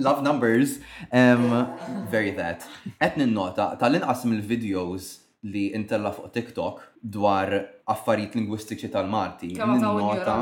[0.01, 0.78] love numbers.
[1.12, 1.66] Um,
[2.09, 2.64] very that.
[2.97, 7.49] Qed ninnota tal-inqas mill-videos li intella fuq TikTok dwar
[7.88, 9.55] affarijiet lingwistiċi tal-Malti.
[9.57, 10.34] Nota...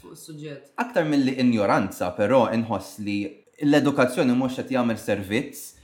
[0.00, 0.70] fuq is-suġġett.
[0.80, 3.18] Aktar milli ignoranza, però inħoss li
[3.66, 5.76] l-edukazzjoni mhux qed jagħmel servizz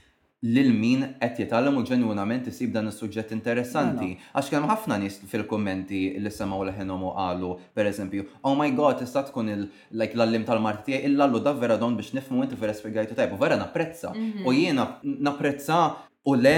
[0.48, 4.10] lil min qed jitgħallem u ġenwinament isib dan is-suġġett interessanti.
[4.14, 4.32] Mela.
[4.38, 9.26] Għax kemm ħafna nies fil-kummenti li semgħu leħenhom u qalu, pereżempju, oh my god, tista'
[9.28, 9.66] tkun il
[10.00, 13.36] l-allim tal marti illa lu da vera don biex nifhmu inti vera spjegajtu tajbu.
[13.36, 14.14] vera napprezza.
[14.16, 14.46] Mhm.
[14.48, 15.84] U jiena napprezza
[16.28, 16.52] U le,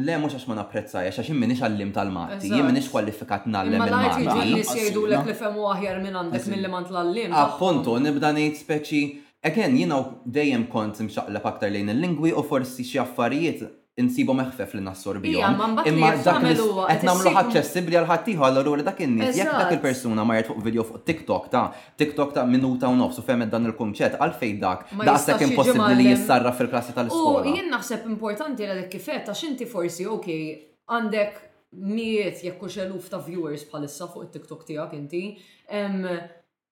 [0.00, 3.76] le mux għax ma napprezza, għax għaxin minix għallim tal mati jien minix kwalifikat nallem
[3.76, 3.92] il-matti.
[3.92, 7.34] Ma l-għajti ġilis jgħidu l li femu għahjar minn għandek mill-li man tal-għallim.
[7.42, 9.02] Appunto, nibda nejt speċi,
[9.40, 9.96] Again, jina
[10.28, 13.62] dejjem kont mxaqleb aktar lejn il-lingwi u forsi xi affarijiet
[13.98, 15.56] insibu meħfef li nassorbijom.
[15.90, 20.36] Imma dak li qed nagħmlu aċċessibbli għal ħaddieħor allura dak in-nies jekk dak il-persuna ma
[20.46, 21.64] fuq video fuq TikTok ta'
[21.98, 26.52] TikTok ta' minuta u nofs u femet dan il-kunċett għalfejn dak daqshekk impossibbli li jissarra
[26.54, 27.42] fil-klassi tal-iskola.
[27.42, 30.42] U jien naħseb importanti għal kifet għax inti forsi okej
[30.88, 31.46] għandek
[31.90, 35.24] miet jekk eluf ta' viewers bħalissa fuq it-TikTok tiegħek inti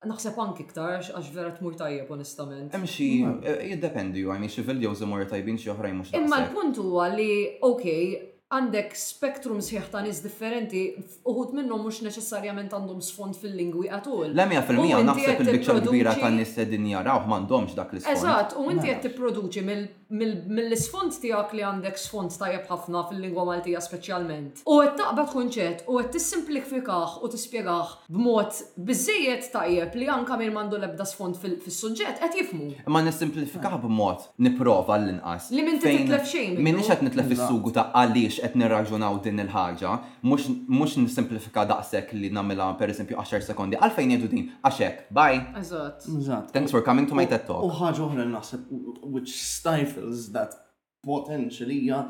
[0.07, 2.75] Naħseb anki ktar, għax vera tmur tajjeb onestament.
[2.79, 3.33] Emxi, mm.
[3.43, 6.13] eh, jiddependi ju, għajni xi videos mur tajbin xi oħrajn mhux.
[6.21, 7.31] Imma l-punt huwa li,
[7.67, 7.97] ok,
[8.55, 10.85] għandek spektrum sħiħ ta' nis differenti,
[11.33, 14.31] uħut minnhom mhux neċessarjament għandhom sfond fil-lingwi għatul.
[14.39, 18.23] Le mija fil-mija naħseb il-bicċa kbira ta' nis din jaraw m'għandhomx dak l-isfond.
[18.23, 18.93] Eżat, u inti mela.
[18.95, 24.63] qed tipproduċi mill mill-sfond tijak li għandek sfond tajab ħafna fil-lingwa Maltija specialment.
[24.65, 28.57] U għed taqbad kunċet u għed t-simplifikax u tispiegax b'mod
[28.89, 32.71] bizzejiet tajab li anka mir mandu lebda sfond fil-sujġet għed jifmu.
[32.89, 35.51] Ma nissimplifikax b'mod niprofa l-inqas.
[35.53, 36.57] Li minn titlef xejn.
[36.57, 39.93] Minn ix għed nitlef il-sugu ta' għalix għed nirraġunaw din il-ħagġa,
[40.25, 43.77] mux nissimplifika daqsek li namela per esempio 10 sekondi.
[43.77, 45.45] Għalfejn jedu din, għaxek, bye.
[45.61, 46.09] Eżat.
[46.57, 47.61] Thanks for coming to my TED Talk.
[47.61, 50.53] U ħagġa uħra naħseb which stifle titles that
[51.05, 52.03] potentially hija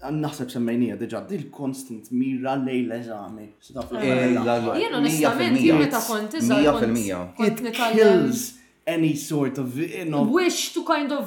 [0.00, 3.46] naħseb semmejnija diġa dil constant mira lej l-eżami.
[3.50, 4.36] Eh,
[4.80, 6.38] jien onestament, jien meta kont
[7.46, 11.24] It kills any sort of you know, wish to kind of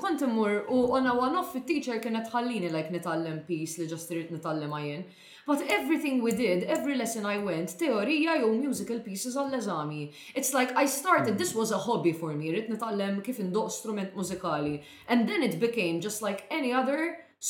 [0.00, 4.30] kont immur u ona one off it-teacher kienet ħallini like nitallem piece li ġast irid
[4.38, 5.06] nitallem għajjen.
[5.46, 10.04] But everything we did, every lesson I went, teorija jew musical pieces għall-eżami.
[10.40, 14.16] It's like I started, this was a hobby for me, rrit nitallem kif indoq strument
[14.16, 14.80] mużikali.
[15.08, 16.98] And then it became just like any other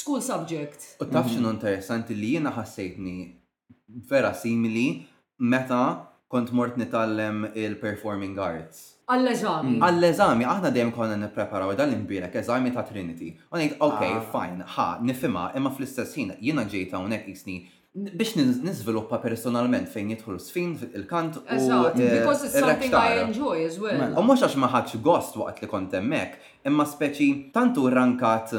[0.01, 0.97] school subject.
[0.99, 3.15] U taf xinu interessanti li jiena ħassejtni
[4.11, 4.87] vera simili
[5.39, 5.85] meta
[6.35, 8.83] kont mort nitallem il-performing arts.
[9.07, 9.77] Għall-eżami.
[9.77, 9.85] Mm.
[9.91, 13.31] Għall-eżami, aħna dejjem konna nippreparaw l imbirek eżami ta' Trinity.
[13.53, 14.29] U ngħid, okej, ah.
[14.35, 17.59] fine, ha, nifhimha, imma fl-istess ħin jiena ġejta hawnhekk isni
[17.95, 23.79] biex nizviluppa personalment fejn jidħol sfin il-kant u eh, because it's something I enjoy as
[23.79, 24.01] well.
[24.19, 28.57] U mhux għax ma ħadx gost waqt li kont hemmhekk, imma speċi tantu rankat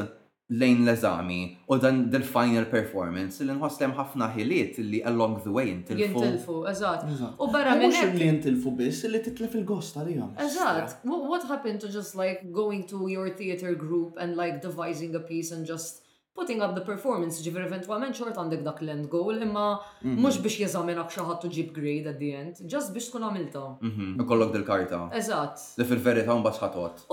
[0.56, 5.68] lejn l-eżami u dan del final performance li nħoslem ħafna ħiliet li along the way
[5.74, 6.16] intilfu.
[6.24, 7.04] Jintilfu, eżat.
[7.36, 10.32] U barra minn Mux li jintilfu biss li titlef il-gost għalihom.
[10.48, 11.02] Eżat.
[11.04, 15.52] What happened to just like going to your theater group and like devising a piece
[15.52, 16.05] and just
[16.38, 19.64] putting up the performance, ġivir eventualment xort għandek dak l-end goal, imma
[20.04, 20.42] mux mhm.
[20.44, 23.62] biex jeżaminak xaħat tu ġib grade at the end, just biex tkun għamilta.
[23.88, 24.10] Mhm.
[24.30, 25.64] Kollok del karta Eżat.
[25.80, 26.60] Li fil-verita un bas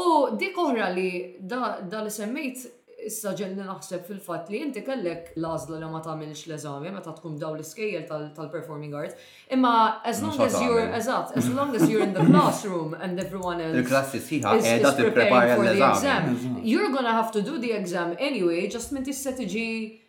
[0.05, 0.07] U
[0.39, 1.07] dik oħra li
[1.49, 2.65] da li semmejt
[3.07, 7.53] issa ġenni naħseb fil-fat li inti kellek lażla li ma tagħmilx l-eżami meta tkun daw
[7.57, 8.05] l-iskejjel
[8.37, 9.17] tal-performing art.
[9.55, 9.73] Imma
[10.11, 13.79] as long as you're eżatt, as long as you're in the classroom and everyone else
[13.81, 16.61] il-klassi siħa qiegħda tipprepara l-eżam.
[16.69, 19.65] You're gonna have to do the exam anyway, just minn tista' tiġi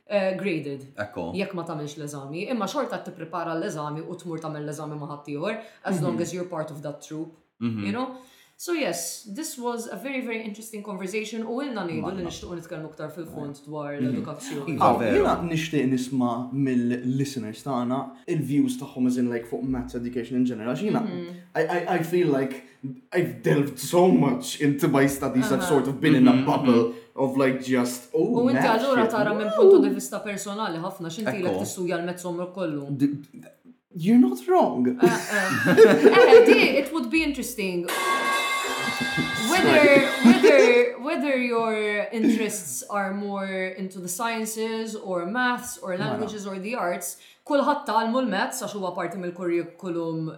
[0.07, 0.86] eh, graded.
[1.07, 1.30] Ekko.
[1.38, 5.57] Jekk ma tagħmilx l-eżami, imma xorta tipprepara l-eżami u tmur tagħmel l-eżami ma' ħaddieħor
[5.88, 6.07] as mhm.
[6.07, 7.34] long as you're part of that troop.
[7.64, 7.92] You mhm.
[7.92, 8.32] know?
[8.57, 12.90] So yes, this was a very very interesting conversation u ilna ngħidu li nixtiequ nitkellmu
[12.92, 14.76] ktar fil-fond dwar l-edukazzjoni.
[14.78, 16.34] Jiena nixtieq nisma'
[16.66, 17.98] mill-listeners tagħna
[18.34, 20.78] il-views tagħhom as in like for math education in general.
[20.82, 21.40] Jiena mhm.
[21.96, 22.62] I feel like
[23.18, 25.72] I've delved so much into my studies, I've uh-huh.
[25.74, 27.24] sort of been in a mhm, bubble mhm.
[27.26, 31.42] of like just oh U inti allura tara minn puntu di vista personali ħafna x'inti
[31.48, 32.30] lek tistudja l-mezz
[32.61, 32.86] kollu.
[34.05, 34.94] You're not wrong.
[34.94, 35.34] Uh, uh.
[36.22, 37.88] Eh, eh, it would be interesting
[39.51, 41.74] whether whether whether your
[42.12, 47.16] interests are more into the sciences or maths or languages or the arts,
[47.47, 50.30] kulħadd talmu l-maths għax huwa parti mill-kurrikulum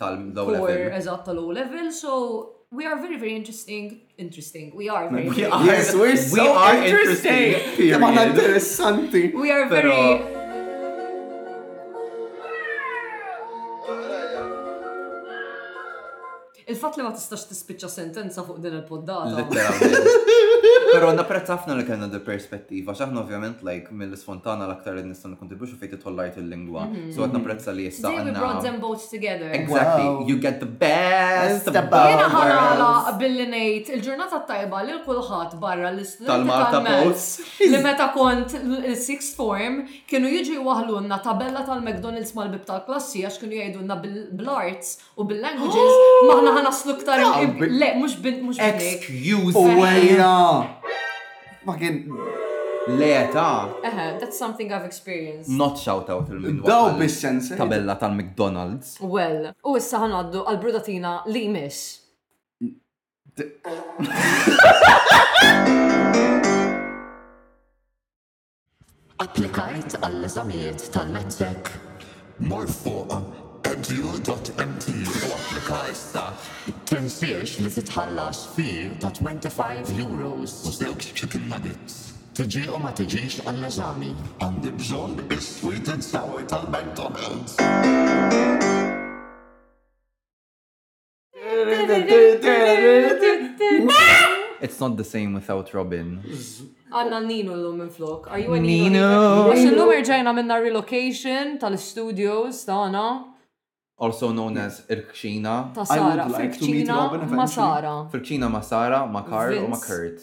[0.00, 5.36] tal-low eżatt tal level, so we are very very interesting interesting we are very, we
[5.36, 7.54] very are, yes we're so we are interesting,
[7.92, 10.45] interesting we are very
[16.66, 19.44] Il-fat li ma tistax tispiċċa sentenza fuq din il-poddata.
[20.86, 25.78] Pero napprezz ħafna li kellna di perspettiva, x'aħna ovvjament like mill-sfontana l-aktar li nistgħu nikkontribwixxu
[25.80, 26.84] fejn tollajt il-lingwa.
[26.86, 27.40] Mhm, so qed mhm.
[27.40, 28.42] napprezza li issa għandna.
[28.42, 29.50] brought them both together.
[29.56, 32.10] Exactly, you get the best of both.
[32.12, 37.42] Jiena ħarala billi ngħid il-ġurnata tajba lil kulħadd barra l-istudenti tal-Malta Post.
[37.66, 38.56] Li meta kont
[38.86, 39.80] il-sixth form
[40.10, 45.94] kienu jiġu waħlunna tabella tal-McDonald's mal-bib tal-klassi għax kienu jgħidulna bil-arts u bil-languages
[46.30, 48.86] maħna ħana sluktar le mhux bint mhux bint.
[48.86, 50.85] Excuse me
[51.66, 52.08] ma kien
[52.88, 53.64] Leta.
[53.84, 55.50] Eh, that's something I've experienced.
[55.50, 56.60] Not shout out il minn.
[56.62, 57.50] Daw bis-sens.
[57.56, 58.98] Tabella tal-McDonald's.
[59.00, 62.04] Well, u issa ħanaddu għal-brudatina li miss.
[69.26, 71.72] Applikajt għall-eżamijiet tal-mezzek.
[72.46, 73.18] Marfuqa
[73.82, 74.92] www.du.mt
[75.36, 76.22] Applekajsa
[76.88, 82.14] Tinsiex li titħallax fir ta' 25 euros u żewġ chicken nuggets.
[82.38, 84.08] Tiġi u ma tiġix għall-eżami.
[84.44, 87.56] Għandi bżonn is-sweet and sour tal-McDonald's.
[94.64, 96.22] It's not the same without Robin.
[96.24, 98.30] Għanna Nino l-lum minn flok.
[98.32, 99.52] Are you a Nino?
[99.52, 99.54] Nino!
[99.54, 103.16] l-lum irġajna minna relocation tal-studios ta' għana
[103.98, 105.72] also known as Irkxina.
[105.74, 108.08] Ta' Sara, Firkxina ma' Sara.
[108.10, 110.22] Firkxina ma' Sara, ma' Karl u ma' Kurt.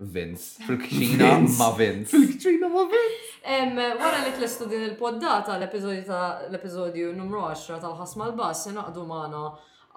[0.00, 0.58] Vince.
[0.66, 2.10] Firkxina ma' Vince.
[2.10, 3.96] Firkxina ma' Vince.
[3.98, 9.44] Wara li tlistu din il-poddata l-episodju numru 10 tal-ħasma l-bass, naqdu maħna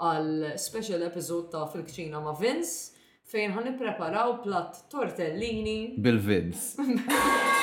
[0.09, 2.95] għal special episode ta' Firkxina ma' Vince
[3.29, 5.93] fejn ħan preparaw plat tortellini.
[6.01, 7.61] Bil-Vince.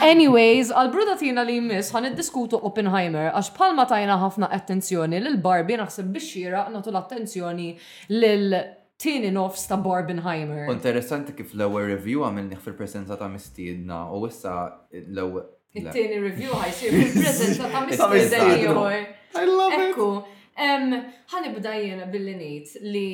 [0.00, 6.10] Anyways, għal-bruda tina li jmiss għan id-diskutu Oppenheimer, għax palma tajna ħafna attenzjoni l-Barbie naħseb
[6.14, 7.68] biex xira natu l-attenzjoni
[8.08, 10.70] l-tini nofs ta' Barbenheimer.
[10.72, 14.56] Interessanti kif l-ewel review għamilni fil-presenza ta' mistiedna u issa
[15.04, 15.46] l-ewel.
[15.76, 18.98] It-tini review ħajsir fil-presenza ta' mistiedna jħor.
[19.36, 19.88] I love it.
[19.92, 21.00] Ekku,
[21.36, 23.06] ħanibda jena billi nejt li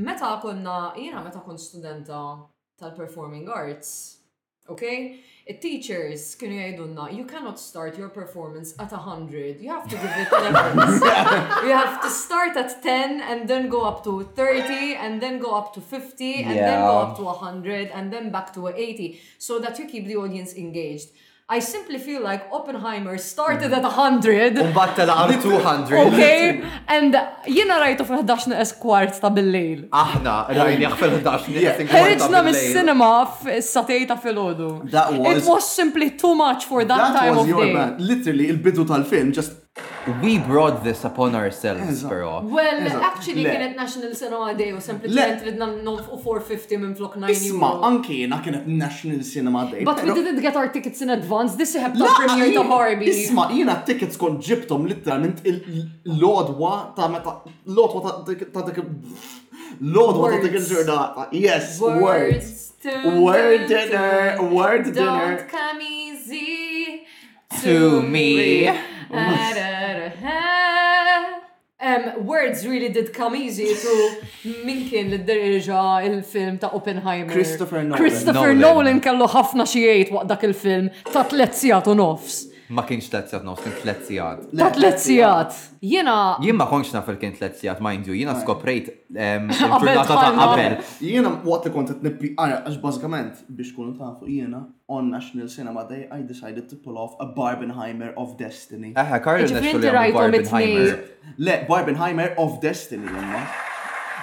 [0.00, 2.24] meta konna, jena meta kon studenta
[2.78, 4.17] tal-performing arts,
[4.68, 5.24] Okay?
[5.64, 9.56] Teachers kienu jgħidulna, you cannot start your performance at 100.
[9.64, 10.28] You have to give it
[11.64, 15.54] you have to start at 10 and then go up to 30 and then go
[15.56, 16.66] up to 50 and yeah.
[16.66, 20.16] then go up to 100 and then back to 80 so that you keep the
[20.16, 21.12] audience engaged.
[21.50, 24.54] I simply feel like Oppenheimer started at 100.
[24.56, 26.06] Umbat tal 200.
[26.12, 28.72] Okay, and jina rajtu fil-11 nes
[29.22, 29.86] ta' bil-lejl.
[29.88, 32.34] Aħna, rajniħ fil-11 nes kwart.
[32.50, 33.08] mis-cinema
[33.60, 34.68] s-satejta fil-ħodu.
[35.38, 37.72] It was simply too much for that, time of day.
[37.96, 39.56] Literally, il-bidu tal-film just
[40.22, 42.42] We brought this upon ourselves, però.
[42.42, 47.70] Well, actually, kienet National Cinema Day u sempliciment ridna u 450 minn flok 9 Isma,
[47.84, 49.84] anki jena kienet National Cinema Day.
[49.84, 53.06] But we didn't get our tickets in advance, this is the premiere ta' Barbie.
[53.10, 58.82] Isma, jena tickets kon ġibtom literalment il-lodwa ta' meta, lodwa ta' dik
[59.82, 61.28] Lodwa ta' dik il-ġurnata.
[61.32, 62.66] Yes, words.
[63.20, 65.36] Word dinner, word dinner.
[65.36, 67.02] Don't come easy
[67.62, 68.70] to me.
[71.80, 73.92] Um, words really did come easy to
[74.66, 77.30] minkin l-derġa il-film ta' Oppenheimer.
[77.32, 78.00] Christopher Nolan.
[78.02, 82.42] Christopher Nolan, Nolan kellu ħafna xiejt waqt dak il-film ta' tlet sijat u nofs.
[82.68, 84.42] Ma kienx tletzjat nofs, kien tletzjat.
[84.52, 85.56] Ta' tletzjat!
[85.80, 86.16] Jena.
[86.44, 90.76] Jena ma konx naf kien tletzjat, mind you, jena skoprejt il ta' qabel.
[91.00, 96.08] Jena waqt li kont t-nippi, għax bazzikament biex kunu tafu jena on National Cinema Day
[96.12, 98.92] I decided to pull off a Barbenheimer of Destiny.
[98.96, 99.48] Aha, Karl
[100.12, 100.98] Barbenheimer.
[101.38, 103.46] Le, Barbenheimer of Destiny, jemma.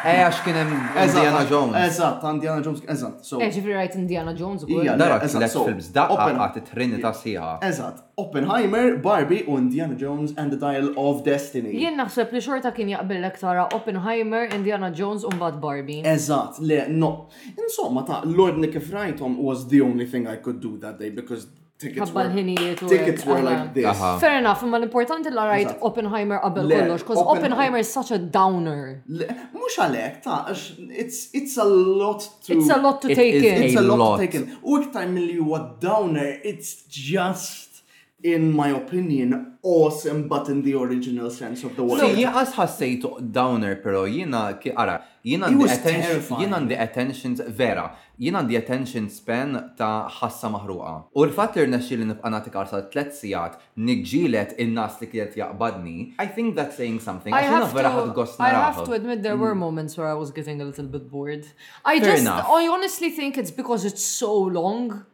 [0.04, 1.76] Eh, għax kien hemm Indiana Jones.
[1.88, 3.24] Eżatt, Indiana Jones, eżatt.
[3.26, 3.40] So.
[3.42, 4.84] Eh, rajt Indiana Jones u kol.
[5.00, 7.54] Dara, eżatt, films daqqa għat it-trinita siħa.
[7.70, 11.74] Eżatt, Oppenheimer, Barbie u Indiana Jones and the Dial of Destiny.
[11.80, 16.02] Jien naħseb li xorta kien jaqbel lek tara Oppenheimer, Indiana Jones u mbagħad Barbie.
[16.06, 17.30] Eżatt, le, no.
[17.58, 21.48] Insomma, ta' Lord Nick Frightom was the only thing I could do that day because
[21.78, 22.10] Tickets.
[22.88, 23.98] Tickets were like this.
[24.22, 29.04] Fair enough, imma l-importanti l rajt Oppenheimer qabel kollox, because Oppenheimer is such a downer.
[29.58, 32.54] Mux għalek, ta' it's a lot to...
[32.56, 33.64] It's a lot to take in.
[33.66, 34.48] It's a lot to take in.
[34.64, 37.65] U iktar mill-li huwa downer, it's just
[38.34, 39.30] in my opinion,
[39.64, 42.00] awesome, but in the original sense of the word.
[42.00, 44.42] So, No, jgħas ħassejtu downer, pero jina,
[44.84, 44.96] ara,
[45.32, 47.84] jina għandi attention, jina għandi attention, vera,
[48.26, 50.96] jina għandi attention span ta' ħassa maħruqa.
[51.14, 53.60] U l-fat li rnexxi li nibqa' nagħti karsa tliet sigħat
[53.90, 57.34] niġġielet in-nas li kiet jaqbadni, I think that's saying something.
[57.34, 59.46] I have to, ħadd gost I have to admit there mm.
[59.46, 61.46] were moments where I was getting a little bit bored.
[61.86, 62.48] I Fair just, enough.
[62.50, 65.06] I honestly think it's because it's so long.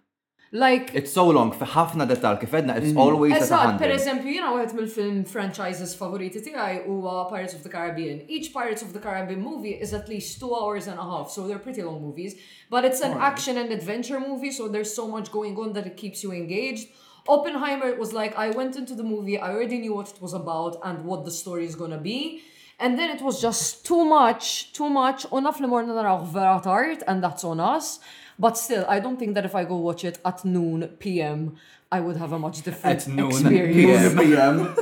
[0.54, 3.00] Like, it's so long, fi ħafna detal, kif edna, it's mm-hmm.
[3.00, 8.18] always Eżat, per eżempju, jina għed mill-film franchises favoriti tiegħi huwa Pirates of the Caribbean.
[8.28, 11.48] Each Pirates of the Caribbean movie is at least two hours and a half, so
[11.48, 12.36] they're pretty long movies.
[12.70, 15.96] But it's an action and adventure movie, so there's so much going on that it
[15.96, 16.90] keeps you engaged.
[17.30, 20.80] Oppenheimer was like, I went into the movie, I already knew what it was about
[20.84, 22.42] and what the story is gonna be.
[22.78, 25.24] And then it was just too much, too much.
[25.32, 28.00] Unaf li morna naraw vera tart, and that's on us.
[28.40, 31.56] But still, I don't think that if I go watch it at noon PM,
[31.92, 34.14] I would have a much different at noon experience.
[34.16, 34.76] PM.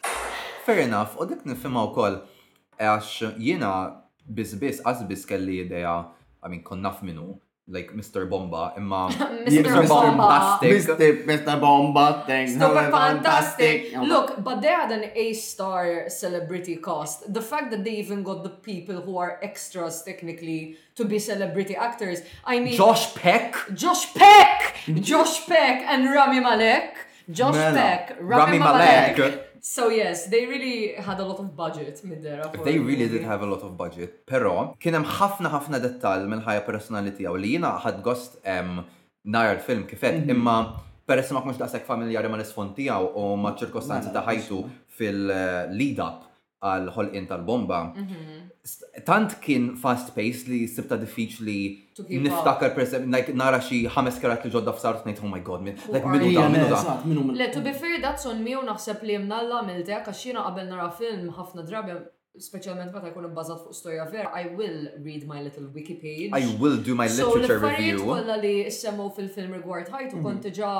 [0.66, 2.16] Fair enough, u dik nifima u koll,
[2.82, 3.70] għax jena
[4.38, 5.92] bizbis, għazbis kelli ideja,
[6.42, 7.36] I mean, konnaf minu,
[7.68, 8.30] like Mr.
[8.30, 9.64] Bomba imma Mr.
[9.64, 9.88] Mr.
[9.88, 10.58] Bomba.
[10.62, 11.26] Mr.
[11.26, 11.60] Mr.
[11.60, 13.90] Bomba Super fantastic.
[13.90, 13.96] fantastic.
[14.12, 17.32] Look, but they had an A-star celebrity cast.
[17.34, 21.74] The fact that they even got the people who are extras technically to be celebrity
[21.74, 22.20] actors.
[22.44, 23.56] I mean Josh Peck.
[23.74, 24.76] Josh Peck!
[24.94, 26.94] Josh Peck and Rami Malek.
[27.28, 27.74] Josh Mela.
[27.74, 29.18] Peck, Rami, Rami Malek.
[29.18, 29.45] Malek.
[29.74, 32.44] So yes, they really had a lot of budget mid there.
[32.68, 34.20] They really did have a lot of budget.
[34.30, 34.52] Pero
[34.82, 40.20] kien hemm ħafna ħafna dettal mill-ħajja personali tiegħu li jiena ħad gost nara l-film kifet,
[40.20, 40.30] mhm.
[40.36, 40.54] imma
[41.10, 44.62] per ma kunx daqshekk familjari ma l-isfond tiegħu u ma' ċirkostanzi ta' ħajtu
[45.00, 46.35] fil-lead eh, up
[46.70, 48.42] għal ħolqien tal-bomba, mhm.
[49.06, 51.56] tant kien fast paced li sibta diffiċli
[52.26, 55.76] niftakar per like nara xi ħames karat li ġodda f'sart nejt oh my god min
[55.94, 56.96] like minu da minu da.
[57.40, 60.68] Le to be fair that's on me u naħseb li mnalla għamiltek għax jiena qabel
[60.72, 61.96] nara film ħafna drabi
[62.42, 66.32] specialment meta jkun bazat fuq storja vera, I will read my little wiki page.
[66.36, 68.00] I will do my literature so, review.
[68.02, 70.26] So kolla li semmu fil-film rigward ħajtu mhm.
[70.26, 70.74] kont ġa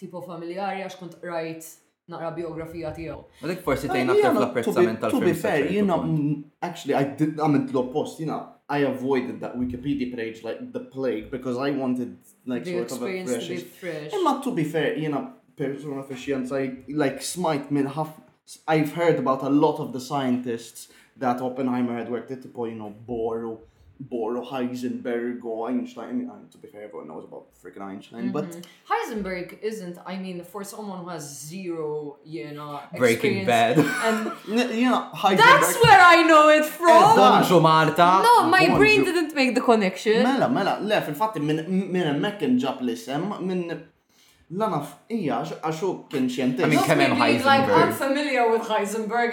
[0.00, 1.70] tipo familjari għax kont rajt
[2.10, 3.18] naqra biografija tiegħu.
[3.44, 5.24] Ma dik forsi eh, tgħin aktar fl-apprezzament tal-film.
[5.24, 8.40] To be fair, you know, mm, actually I did għamilt l-oppost, you know,
[8.70, 13.02] I avoided that Wikipedia page like the plague because I wanted like the sort of
[13.08, 13.46] a fresh.
[13.48, 14.12] To be fresh.
[14.20, 15.10] Imma to be fair, you
[15.56, 18.26] persona efficiency like smite minn ħafna.
[18.66, 22.90] I've heard about a lot of the scientists that Oppenheimer had worked at, you know,
[23.06, 23.58] boru
[24.08, 26.08] Bohr or Heisenberg or Einstein.
[26.08, 28.32] I mean to be fair, everyone knows about freaking Einstein, mm -hmm.
[28.32, 28.88] but mm-hmm.
[28.90, 29.96] Heisenberg isn't.
[30.12, 31.86] I mean, for someone who has zero,
[32.34, 32.72] you know,
[33.04, 33.74] Breaking Bad,
[34.06, 34.18] and
[34.80, 35.50] you know, Heisenberg.
[35.50, 37.04] That's where I know it from.
[37.10, 38.08] Eh, Bonġu Marta.
[38.28, 38.78] No, my Bonjour.
[38.78, 40.18] brain didn't make the connection.
[40.28, 43.62] Mela, mela, le, in fact min hemmhekk inġab job isem min
[44.58, 46.64] La naf, ija, għaxu kien xjentik.
[46.66, 47.68] I mean, kemmen Heisenberg.
[47.70, 49.30] Like, I'm familiar with Heisenberg.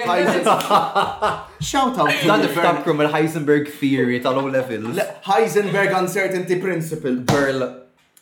[1.70, 2.12] Shout out.
[2.30, 5.00] Dan iftakru mill Heisenberg theory at all levels.
[5.26, 7.16] Heisenberg uncertainty principle.
[7.34, 7.66] Girl,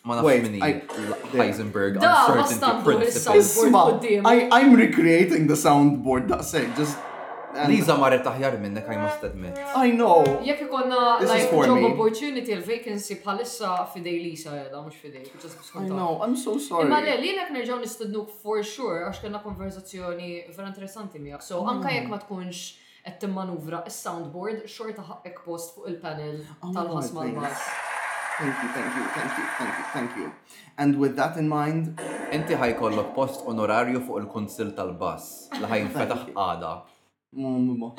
[0.06, 0.58] ma mini
[1.34, 4.30] Heisenberg uncertainty principle.
[4.30, 6.40] I'm recreating the soundboard da'
[6.80, 6.96] just
[7.70, 9.58] Liza marret taħjar minnek, I must admit.
[9.80, 10.22] I know.
[10.44, 15.30] Jek ikonna like job opportunity l-vacancy bħalissa fidej Lisa da mux fidej.
[15.80, 16.86] I know, I'm so sorry.
[16.90, 21.46] Imma le, li l nerġaw nistednuk for sure, għax kena konverzazzjoni vera interessanti miegħek.
[21.48, 21.72] So, mm.
[21.74, 22.66] anka jek ma tkunx
[23.06, 27.50] qed timmanuvra is-soundboard xorta ħaqek post fuq il-panel oh tal-ħasma l
[28.36, 30.26] Thank you, thank you, thank you, thank you, thank you.
[30.76, 31.96] And with that in mind,
[32.36, 36.74] inti ħajkollok post onorarju fuq il konsil tal-bass li fetaħ għada.
[37.34, 37.90] Mm, mm, mm.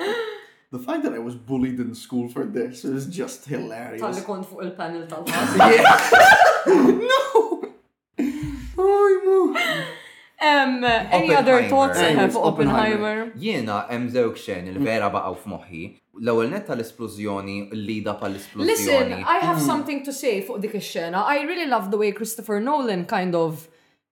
[0.72, 4.02] The fact that I was bullied in school for this is just hilarious.
[4.02, 6.34] Tal kont fuq il-panel tal-ħas.
[7.08, 7.24] No!
[10.40, 13.32] Um, any other thoughts I have Oppenheimer?
[13.42, 15.82] Jiena hemm żewġ xejn il-vera baqgħu f'moħħi.
[16.22, 18.70] L-ewwel netta l esplużjoni l-lida tal-esplużjoni.
[18.70, 21.24] Listen, I have something to say fuq dik ix-xena.
[21.26, 23.68] I really love the way Christopher Nolan kind of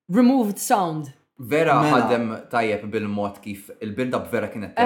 [0.10, 2.00] removed sound vera mela.
[2.00, 4.78] ħadem tajjeb bil-mod kif il-build-up kienet.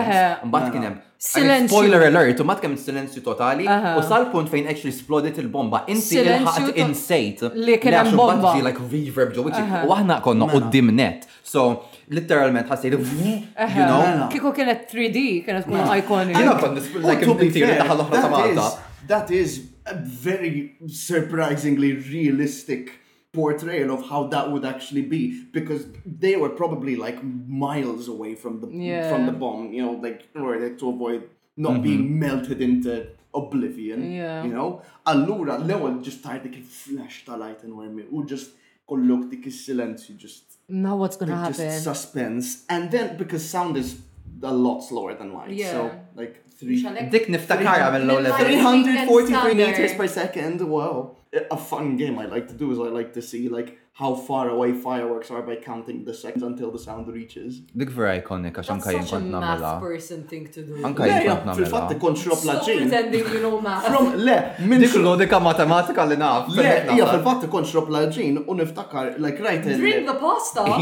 [0.49, 0.95] Mbatt kienem.
[1.37, 1.57] Mela.
[1.69, 6.73] Spoiler alert, u mat kemm silenzju totali, u sal-punt fejn actually splodit il-bomba, inti il-ħat
[6.79, 7.43] insejt.
[7.55, 8.55] Li kienem bomba.
[8.65, 10.57] like reverb ġo, u aħna konna mela.
[10.57, 11.27] u dimnet.
[11.43, 14.29] So, literalment ħassir, you know.
[14.33, 16.37] Kiko kienet 3D, kienet kuna iconic.
[16.37, 22.93] Jena kon like a That is a very surprisingly realistic
[23.31, 28.59] portrayal of how that would actually be because they were probably like miles away from
[28.59, 29.07] the yeah.
[29.09, 31.83] from the bomb you know like in order to avoid not mm-hmm.
[31.83, 33.05] being melted into
[33.35, 34.43] oblivion yeah.
[34.43, 38.49] you know allura l-ewwel just tajt to get flash the light and me, who just
[38.89, 43.47] kollok the silence, you just now what's gonna like, happen just suspense and then because
[43.47, 43.99] sound is
[44.41, 45.69] a lot slower than light yeah.
[45.71, 51.15] so like three 343 meters per second wow
[51.51, 54.49] a fun game I like to do is I like to see like how far
[54.49, 57.59] away fireworks are by counting the seconds until the sound reaches.
[57.77, 59.73] Dik vera iconic għax anka jien kont nagħmela.
[59.83, 60.77] person thing to do.
[60.87, 61.67] Anka jien kont nagħmela.
[61.67, 62.81] Fil-fatt kont xropla ġin.
[62.87, 63.85] pretending you know math.
[63.89, 66.47] From le, min minn dik logika matematika li naf.
[66.57, 66.65] Le,
[66.95, 70.65] hija fil-fatt kont xropla ġin u niftakar like right Drink the pasta.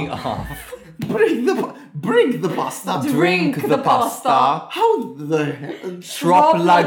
[1.08, 1.54] Bring the
[1.94, 2.98] bring the pasta.
[3.04, 4.28] Drink, Drink the, the pasta.
[4.28, 4.68] pasta.
[4.80, 5.92] How the hell?
[6.02, 6.80] Shrop la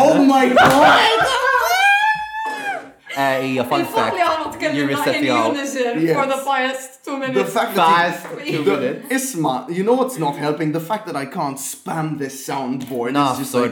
[0.00, 1.26] Oh my god.
[3.16, 4.16] Eh, fun fact.
[4.74, 7.34] You reset the for the past two minutes.
[7.34, 9.08] The fact that two minutes.
[9.08, 10.72] Isma, you know what's not helping?
[10.72, 13.12] The fact that I can't spam this soundboard.
[13.14, 13.68] Nah, sorry, software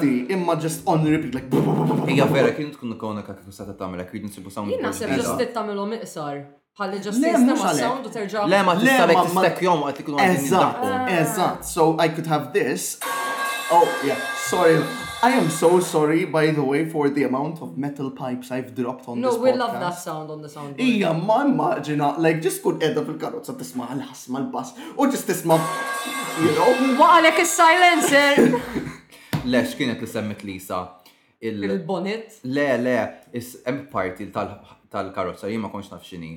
[0.00, 1.48] di, imma just on repeat like.
[2.34, 2.96] vera kien tkun
[3.26, 4.30] kak soundboard.
[7.02, 7.20] just
[7.82, 8.46] sound u terġa'
[8.78, 13.00] tistalek tistek jom għat so I could have this.
[13.74, 14.20] Oh, yeah,
[14.50, 14.84] sorry.
[15.24, 19.08] I am so sorry, by the way, for the amount of metal pipes I've dropped
[19.08, 19.44] on no, this podcast.
[19.44, 20.76] No, we love that sound on the sound.
[20.78, 25.60] Ija, ma immaġina, like, just kun edda fil-karotza tisma l-ħasma l-bass, u just tisma,
[26.42, 26.72] you know.
[27.04, 28.58] Waqalek il-silencer!
[29.54, 30.80] Lex, kienet li semmet Lisa.
[31.38, 32.40] Il-bonnet?
[32.58, 32.98] Le, le,
[33.38, 36.32] is-em party tal-karotza, jima konx nafxini.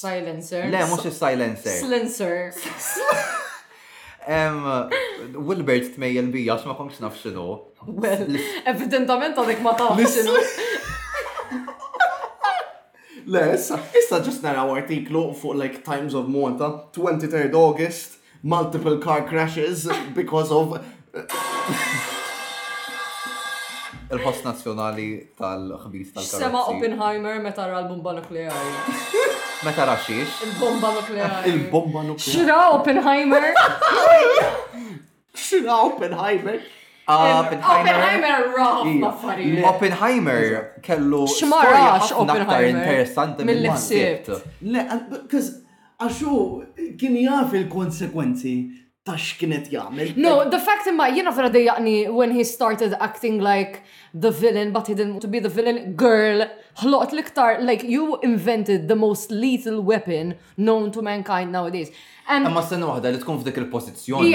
[0.00, 0.70] Silencer?
[0.72, 1.76] Le, mux il-silencer.
[1.84, 2.56] Silencer.
[5.46, 7.46] Wilbert tmejjel bija xma kontx naf xinu.
[7.86, 8.26] Well,
[8.66, 10.32] evidentament għadek ma taf xinu.
[13.30, 18.98] Le, issa, issa ġust naraw artiklu fuq like Times of Malta, 23 rd August, multiple
[18.98, 20.80] car crashes because of
[24.10, 25.06] il post nazjonali
[25.38, 26.42] tal-ħbis tal-karozzi.
[26.42, 28.74] Sema Oppenheimer meta ra l-bomba nukleari.
[29.62, 30.40] Meta ra xiex?
[30.46, 31.50] Il-bomba nukleari.
[31.52, 32.32] Il-bomba nukleari.
[32.32, 33.42] Xira Oppenheimer?
[35.36, 36.60] Xira ah, Oppenheimer?
[37.10, 40.42] Oppenheimer raħ Oppenheimer
[40.86, 44.30] kellu xmarax Oppenheimer interessanti mill-ħsibt.
[44.72, 44.86] Le,
[46.00, 46.34] għaxu
[46.98, 48.56] kien jaf il-konsekwenzi
[49.08, 50.10] tax kienet jagħmel.
[50.20, 53.78] No, the fact imma jiena vera dejjaqni when he started acting like
[54.12, 56.44] the villain, but he didn't to be the villain girl.
[56.80, 61.90] Ħloqt liktar, like you invented the most lethal weapon known to mankind nowadays.
[62.28, 64.34] And Amma sena wahda li tkun f'dik il-pozizjoni.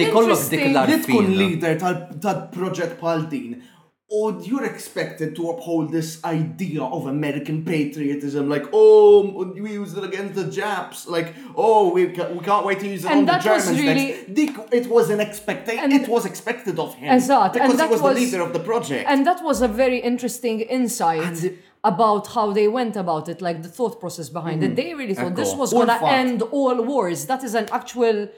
[0.00, 1.00] Li kollok dik l-arfin.
[1.00, 3.56] Li tkun leader tal-proġett pal din.
[4.08, 10.04] or you're expected to uphold this idea of American patriotism, like oh, we used it
[10.04, 13.38] against the Japs, like oh, we, ca- we can't wait to use it and on
[13.38, 14.34] the Germans really, next.
[14.34, 15.90] Dick, it was an expectation.
[15.90, 19.06] It was expected of him exact, because he was, was, the leader of the project.
[19.08, 23.68] And that was a very interesting insight about how they went about it, like the
[23.68, 24.66] thought process behind mm, it.
[24.68, 24.74] Mm-hmm.
[24.76, 25.36] They really thought echo.
[25.36, 27.26] this was going to end all wars.
[27.26, 28.28] That is an actual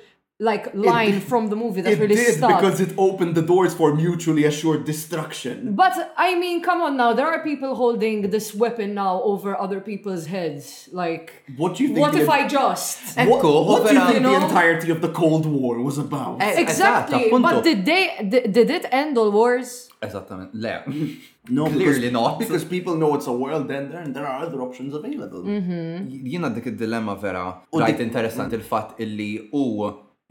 [0.40, 2.60] like line it, from the movie that really did stuck.
[2.60, 5.74] because it opened the doors for mutually assured destruction.
[5.74, 9.80] But I mean, come on now, there are people holding this weapon now over other
[9.80, 10.88] people's heads.
[10.92, 12.00] Like, what do you think?
[12.00, 13.16] What if I just?
[13.18, 14.38] Ecco, what, what do you think you know?
[14.38, 16.40] the entirety of the Cold War was about?
[16.40, 17.26] Eh, exactly.
[17.30, 18.26] esatto, But did they?
[18.28, 19.88] Did, did it end all wars?
[20.02, 21.20] Exactly.
[21.50, 22.38] No, clearly because, not.
[22.38, 25.42] Because people know it's a world ender and there are other options available.
[25.44, 26.06] Mm -hmm.
[26.30, 27.44] Jina dik il dilemma vera.
[27.72, 29.64] Right interessant il-fat illi u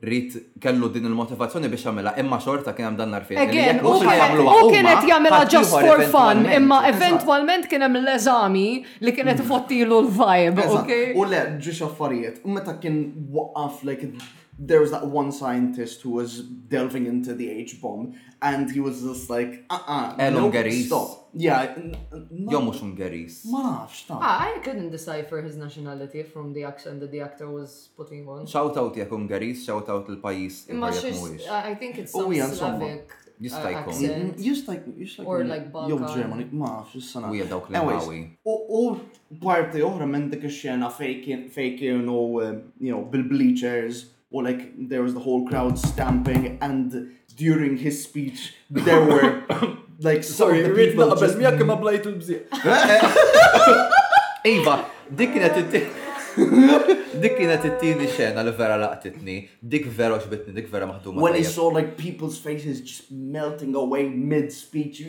[0.05, 5.07] rrit kellu din il-motivazzjoni biex jagħmilha imma xorta kien hemm dan nar Again, u kienet
[5.09, 8.65] jagħmilha just for fun, imma eventwalment kien hemm l-eżami
[9.01, 9.49] li kienet mm-hmm.
[9.49, 10.69] fottilu l-vibe.
[11.17, 13.01] U le, ġiex affarijiet, meta kien
[13.33, 14.11] waqaf like
[14.59, 19.01] there was that one scientist who was delving into the H bomb, and he was
[19.01, 19.79] just like, uh
[20.17, 20.29] uh.
[20.29, 20.51] no,
[20.85, 21.29] Stop.
[21.33, 21.75] Yeah.
[22.51, 23.45] Jo mux Ungaris.
[23.45, 28.27] Ma Ah, I couldn't decipher his nationality from the accent that the actor was putting
[28.27, 28.47] on.
[28.47, 30.55] Shout out jek Ungaris, shout out il-pajis.
[30.73, 30.87] Ma
[31.71, 33.09] I think it's oh, some Slavic.
[33.09, 34.41] Uh, mm-hmm.
[34.49, 34.83] just like
[35.23, 35.89] Or like Balkan.
[35.99, 37.27] Jow Germany, ma nafx, jissana.
[37.33, 38.21] Uja dawk li għawi.
[38.79, 38.83] U
[39.45, 44.07] parti oħra minn dik xena fejn kienu, um, you know, bil-bleachers.
[44.32, 49.43] well, like there was the whole crowd stamping, and during his speech there were
[49.99, 50.73] like Sorry, the
[57.21, 59.38] Dik kienet it-tieni xena li vera laqtitni,
[59.73, 61.21] dik vera xbitni, dik vera maħduma.
[61.23, 64.99] When I saw like people's faces just melting away mid speech.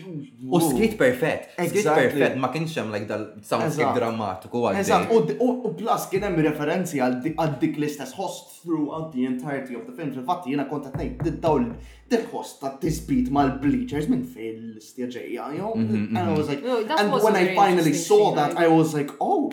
[0.49, 4.81] U skit perfett, skit perfett, ma kienx hemm like dal soundscape drammatiku għal.
[4.85, 5.12] Eżatt,
[5.51, 7.20] u plus kien hemm referenzi għal
[7.66, 10.14] dik l-istess host throughout the entirety of the film.
[10.16, 11.68] Fil-fatt jiena kont qed ngħid dawl
[12.09, 15.74] dil-host ta' tisbit mal-bleachers minn fil-istjaġejja, you know?
[15.76, 16.37] Mhm, and I mhm.
[16.41, 19.51] was like, and when I finally saw that, I was like, oh,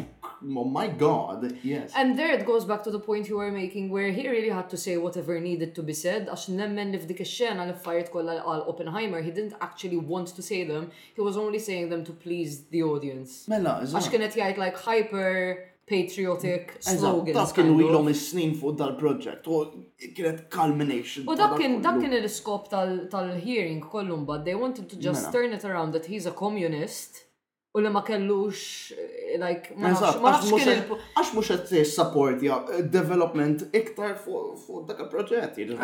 [0.57, 1.91] Oh my God, yes.
[1.95, 4.69] And there it goes back to the point you were making where he really had
[4.71, 6.27] to say whatever needed to be said.
[6.29, 10.45] Għax nemmen li f'dik ix-xena li fajrt kollha għal Oppenheimer, he didn't actually want to
[10.49, 10.91] say them.
[11.15, 13.45] He was only saying them to please the audience.
[13.49, 17.37] Mela, Għax kienet jgħid like hyper patriotic slogans.
[17.37, 19.63] Dak kienu ilhom is-snin fuq dal-proġett u
[20.17, 21.27] kienet culmination.
[21.29, 24.45] U dak kien dak kien il-iskop tal-hearing kollu mbagħad.
[24.51, 25.37] They wanted to just mela.
[25.37, 27.24] turn it around that he's a communist
[27.75, 28.59] u li ma kellux,
[29.43, 31.49] like, ma nafx Għax mux
[31.91, 32.61] support ja
[32.95, 35.59] development iktar fuq dak il-proġett.
[35.59, 35.75] Eżatt,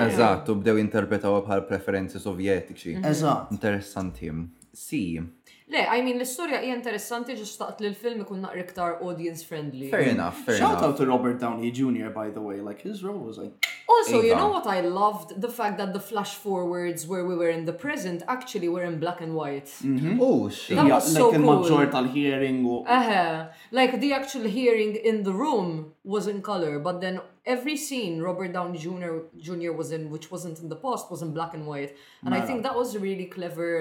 [0.47, 0.51] jiġifieri.
[0.53, 2.95] u bdew interpretaw bħal preferenzi sovjetiċi.
[3.11, 3.51] Eżat.
[3.57, 4.31] Interessanti.
[4.71, 5.19] Si,
[5.71, 8.63] Le, I mean, l-istoria hija interessanti ġi xtaqt li l-film ikun naqri
[9.07, 9.89] audience friendly.
[9.91, 10.83] Fair enough, fair Shout enough.
[10.83, 12.09] out to Robert Downey Jr.
[12.09, 13.53] by the way, like his role was like...
[13.87, 14.27] Also, Ava.
[14.27, 15.39] you know what I loved?
[15.39, 18.99] The fact that the flash forwards where we were in the present actually were in
[19.05, 19.69] black and white.
[19.91, 20.17] Mm -hmm.
[20.27, 20.75] Oh, shit.
[20.77, 21.59] That yeah, was so Like cool.
[21.61, 22.57] Majortal hearing.
[22.67, 23.37] Uh -huh.
[23.79, 25.67] Like the actual hearing in the room
[26.13, 27.15] was in color, but then
[27.55, 29.13] every scene Robert Downey Jr.
[29.47, 29.71] Jr.
[29.81, 31.91] was in, which wasn't in the past, was in black and white.
[32.25, 33.71] And I think that was a really clever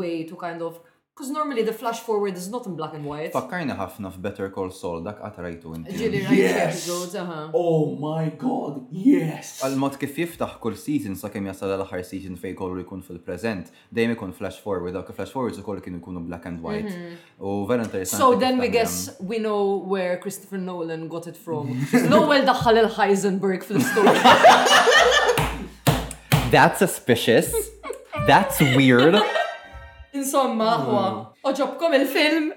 [0.00, 0.72] way to kind of
[1.14, 3.32] Because normally the flash forward is not in black and white.
[3.32, 5.96] Fakkarni ħafna f'Better Call Saul dak qatt rajtu inti.
[5.98, 6.20] Ġieli
[6.52, 7.40] episodes, aha.
[7.52, 9.50] Oh my god, yes!
[9.66, 14.14] Għal-mod kif jiftaħ kull season sa kemm jasal l-aħħar season fejn kollu jkun fil-preżent, dejjem
[14.14, 16.86] ikun flash forward, dak flash forwards ukoll kienu jkunu black and white.
[16.86, 17.18] Mhm.
[17.50, 18.22] U vera interessanti.
[18.22, 19.60] So then we guess we know
[19.94, 21.74] where Christopher Nolan got it from.
[22.20, 24.38] l daħħal il-Heisenberg fil-storja.
[26.54, 27.52] That's suspicious.
[28.26, 29.20] That's weird.
[30.14, 31.26] Insomma, huwa, hmm.
[31.50, 32.48] oġobkom il-film.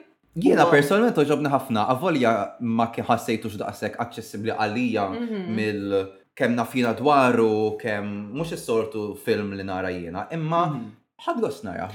[0.44, 2.32] Jiena personalment oġobni ħafna, għavolja
[2.66, 5.44] ma ħassejtux daqsek aċċessibbli għalija mhm.
[5.54, 5.94] mill
[6.34, 10.88] kem nafina dwaru, kem mux is-sortu film li nara jiena, imma mhm.
[11.28, 11.86] ħadgos nara,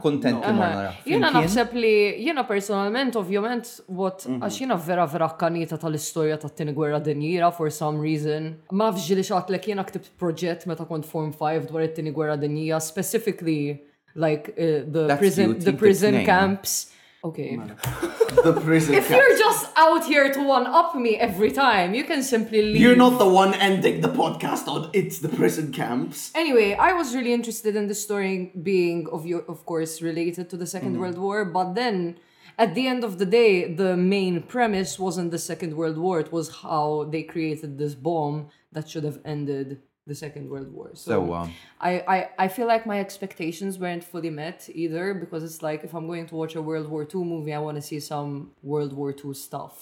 [0.00, 0.92] kontent li nara.
[1.04, 1.92] Jena naħseb li,
[2.22, 4.38] jena personalment, ovvjament, what, mhm.
[4.46, 8.52] għax jena vera vera kanita tal-istoria ta' t-tini gwerra dinjira for some reason.
[8.70, 12.38] Ma fġi li xaqt li jena ktibt proġett meta kont Form 5 dwar it-tini gwerra
[12.38, 13.80] dinjira, specifically
[14.14, 16.92] like uh, the prison the prison camps.
[17.22, 17.58] Okay.
[17.60, 18.94] Oh, the prison.
[18.94, 19.10] if camps.
[19.14, 22.80] you're just out here to one up me every time, you can simply leave.
[22.80, 26.32] You're not the one ending the podcast on it's the prison camps.
[26.34, 30.56] Anyway, I was really interested in the story being of your, of course, related to
[30.56, 30.98] the 2nd mm mm-hmm.
[31.00, 32.16] World War, but then
[32.58, 36.20] at the end of the day, the main premise wasn't the Second World War.
[36.20, 40.90] It was how they created this bomb that should have ended the Second World War.
[40.94, 41.48] So, so um,
[41.90, 45.92] I, I, I feel like my expectations weren't fully met either because it's like if
[45.96, 48.30] I'm going to watch a World War II movie, I want to see some
[48.62, 49.74] World War II stuff.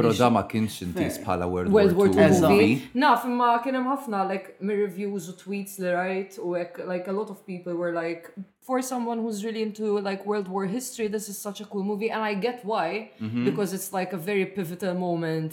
[0.00, 2.72] Pero da ma kienx intis bħala World, World War II movie.
[3.02, 6.56] Naf, i am ħafna like reviews u tweets li right, u
[6.92, 8.32] like a lot of people were like
[8.66, 12.10] for someone who's really into like World War history, this is such a cool movie
[12.10, 13.44] and I get why mm -hmm.
[13.50, 15.52] because it's like a very pivotal moment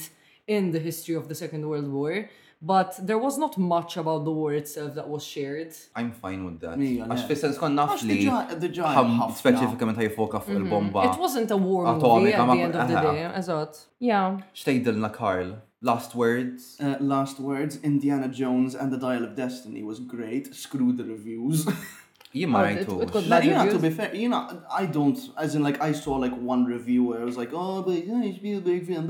[0.56, 2.26] in the history of the Second World War.
[2.66, 5.74] But there was not much about the war itself that was shared.
[5.98, 6.80] I'm fine with that.
[6.80, 10.62] Għax fi sens kon naf li specifikament ħajfoka fuq mhm.
[10.62, 11.04] il-bomba.
[11.10, 13.82] It wasn't a war movie at the end of the day, eżat.
[14.00, 14.38] Yeah.
[14.56, 15.50] Xtejdilna Karl.
[15.90, 16.78] Last words.
[16.80, 17.82] Uh, last words.
[17.84, 20.56] Indiana Jones and the Dial of Destiny was great.
[20.56, 21.66] Screw the reviews.
[22.38, 22.94] Jima rajtu.
[23.42, 26.64] Jina, to be fair, you know, I don't, as in like, I saw like one
[26.64, 27.20] reviewer.
[27.20, 29.08] I was like, oh, but it's Spielberg film,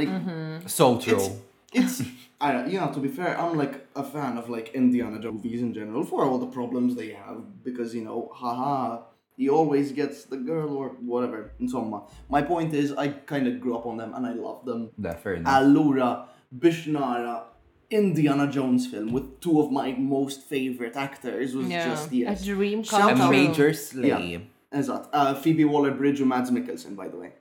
[0.00, 0.08] like.
[0.16, 0.58] mm -hmm.
[0.66, 1.16] So true.
[1.28, 2.02] It's, it's
[2.40, 5.44] I don't, you know to be fair I'm like a fan of like Indiana Jones
[5.44, 9.02] movies in general for all the problems they have because you know haha
[9.36, 12.02] he always gets the girl or whatever and so on.
[12.28, 14.90] My point is I kind of grew up on them and I love them.
[15.02, 15.50] Yeah, fair enough.
[15.62, 17.44] Allura, Bishnara,
[17.90, 21.88] Indiana Jones film with two of my most favorite actors was yeah.
[21.88, 22.42] just yes.
[22.42, 23.24] a dream come true.
[23.24, 24.32] A major slay.
[24.32, 24.38] Yeah.
[24.78, 25.06] Exact.
[25.10, 27.32] Uh, Phoebe Waller-Bridge or Mads Mikkelsen by the way.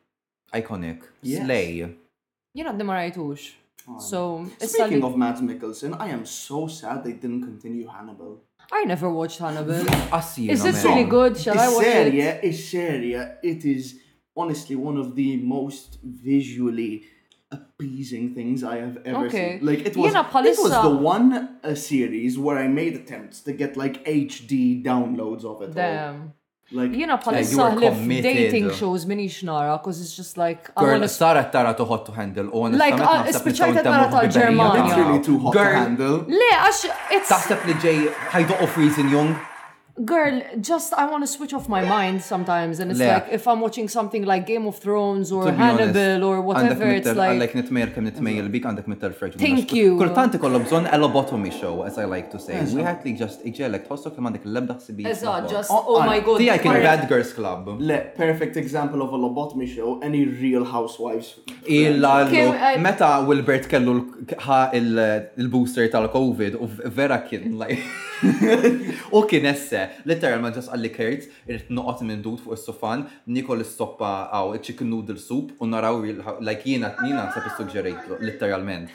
[0.54, 1.02] Iconic.
[1.22, 1.46] Yes.
[1.46, 1.96] Slay.
[2.56, 3.52] Jena d-marajtux.
[3.98, 8.44] So speaking of Mads Mikkelsen, I am so sad they didn't continue Hannibal.
[8.72, 9.72] I never watched Hannibal.
[9.74, 11.38] Is it really good?
[11.38, 12.44] Shall I watch it?
[12.44, 13.38] It's seria.
[13.42, 14.00] It is
[14.38, 17.04] honestly one of the most visually
[17.52, 19.58] appeasing things I have ever okay.
[19.58, 19.66] seen.
[19.66, 23.42] Like it was, yeah, it was the uh, one uh, series where I made attempts
[23.42, 25.74] to get like HD downloads of it.
[25.74, 26.22] Damn.
[26.22, 26.36] All.
[26.72, 30.70] Like, you know, palissa like dating shows minix nara, cause it's just like...
[30.78, 32.80] I Girl, saret tara uh, too hot to handle, honest.
[32.80, 33.02] Like,
[33.42, 34.86] speċajta tara ta' Germania.
[34.86, 36.18] It's really too hot to handle.
[36.28, 36.84] Le, għax,
[37.18, 37.34] it's...
[37.34, 37.98] Taħseb li ġej
[38.36, 39.34] ħajdu off reason young
[40.06, 43.60] girl, just I want to switch off my mind sometimes, and it's like if I'm
[43.60, 47.30] watching something like Game of Thrones or Hannibal or whatever, it's like.
[47.40, 49.36] Għandek nitmejr kem nitmejl bik għandek mittel freġ.
[49.42, 49.94] Thank you.
[50.00, 52.62] Kultanti kollom bżon a lobotomy show, as I like to say.
[52.76, 55.06] We had like just iġelek, tħossok li mandek l-lebda s-sibi.
[55.14, 56.42] Eżat, just, oh my god.
[56.42, 57.70] Tija kien Bad Girls Club.
[57.80, 61.36] Le, perfect example of a lobotomy show, any real housewives.
[61.70, 62.16] Illa,
[62.80, 63.98] meta Wilbert kellu
[64.80, 67.78] il-booster tal-Covid, u vera kien, like.
[69.16, 73.06] U kien esse, literalment just għalli kert, irrit noqot minn dud fuq il-sofan,
[73.36, 76.02] nikol il-soppa għaw chicken noodle soup, u naraw
[76.46, 78.92] like jina t-nina nsab suġġerejtlu, literalment.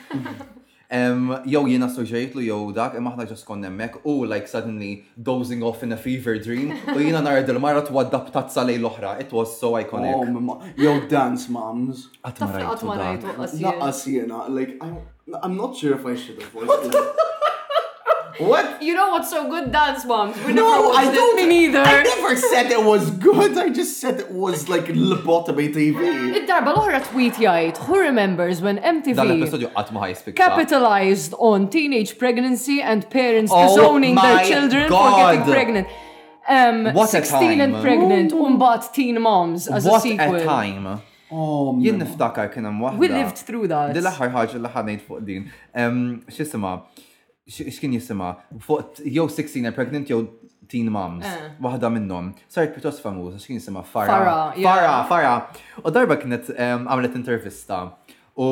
[1.50, 5.82] Jow jina suġġerejtlu jow dak, imma ħna ġas kon emmek, u like suddenly dozing off
[5.82, 9.74] in a fever dream, u jina nara dil-mara t-waddab tazza lej l-oħra, it was so
[9.80, 10.34] iconic.
[10.80, 12.08] Jow oh, dance moms.
[12.22, 12.74] Għatmarajtu.
[12.74, 13.36] Għatmarajtu.
[13.66, 14.78] Naqqas jena, like,
[15.42, 16.94] I'm not sure if I should have voiced
[18.38, 18.82] What?
[18.82, 19.70] You know what's so good?
[19.70, 20.36] Dance Moms.
[20.44, 21.52] We no, I don't it.
[21.52, 21.80] either.
[21.80, 23.56] I never said it was good.
[23.56, 25.98] I just said it was like lobotomy TV.
[26.34, 33.52] It darba l-oħra tweet jgħid, who remembers when MTV capitalized on teenage pregnancy and parents
[33.54, 34.98] oh disowning their children God.
[34.98, 35.88] for getting pregnant.
[36.48, 40.32] Um, what 16 and pregnant, umbat teen moms as what a sequel.
[40.32, 41.00] What a time.
[41.30, 42.98] Oh, Jien niftakar kienem wahda.
[42.98, 43.94] We lived through that.
[43.94, 45.46] Dilla aħħar ħaġa li ħanejt fuq din.
[45.74, 46.76] Um, X'isima'
[47.48, 50.28] x'kien jisima fuq jew 16 pregnant jew
[50.66, 51.50] teen moms, eh.
[51.60, 52.30] waħda minnhom.
[52.48, 54.54] Saret pjuttost famuża, x'kien jisima Farah.
[54.56, 55.58] Farah, Farah.
[55.84, 57.82] U darba kienet għamlet intervista.
[58.34, 58.48] U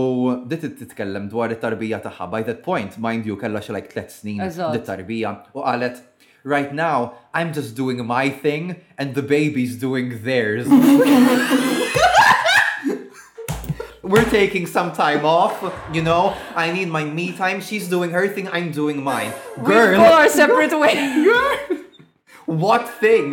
[0.47, 2.28] dit titkellem dwar it-tarbija tagħha.
[2.31, 6.09] By that point, mind you, kellha xi like tliet snin dit-tarbija u qalet
[6.44, 10.66] Right now, I'm just doing my thing and the baby's doing theirs.
[14.12, 15.55] we're taking some time off,
[15.97, 19.32] you know, I need my me time, she's doing her thing, I'm doing mine.
[19.64, 19.90] Girl!
[19.90, 21.01] We go our separate ways.
[22.47, 23.28] What thing?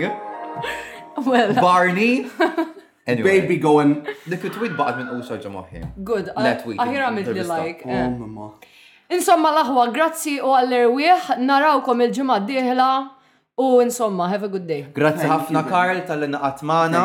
[1.28, 1.52] Well.
[1.70, 2.28] Barney?
[3.06, 3.42] Anyway.
[3.42, 3.92] Baby going.
[4.30, 5.80] Dik it-tweet baqgħet minn qusa ġa moħħi.
[6.12, 6.30] Good.
[6.38, 7.82] Aħir għamilt li like.
[7.88, 9.16] Oh, eh.
[9.18, 12.88] Insomma l-aħwa, grazzi u għall-erwieħ, narawkom il-ġimgħa d-dieħla
[13.60, 14.86] U insomma, have a good day.
[14.96, 17.00] Grazzi ħafna Karl tal-naqatmana.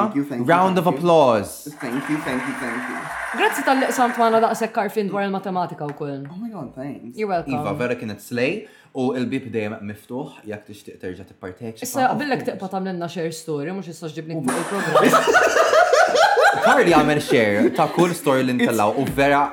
[0.46, 1.64] Round of applause.
[1.80, 2.98] Thank you, thank you, thank you.
[3.40, 6.20] Grazzi tal-liqsam tmana daqsek karfin dwar il-matematika u kull.
[6.30, 7.18] Oh my god, thanks.
[7.18, 7.58] You're welcome.
[7.58, 8.54] Iva, vera kienet slay
[8.94, 11.88] u il-bib dejjem miftuħ jekk tixtieq terġa' tipparteċipa.
[11.90, 16.58] Issa qabillek tiqpa tagħmlilna share story mhux issa ġibnik il-programm.
[16.68, 19.46] Karl jagħmel share ta' kull story li ntellaw u vera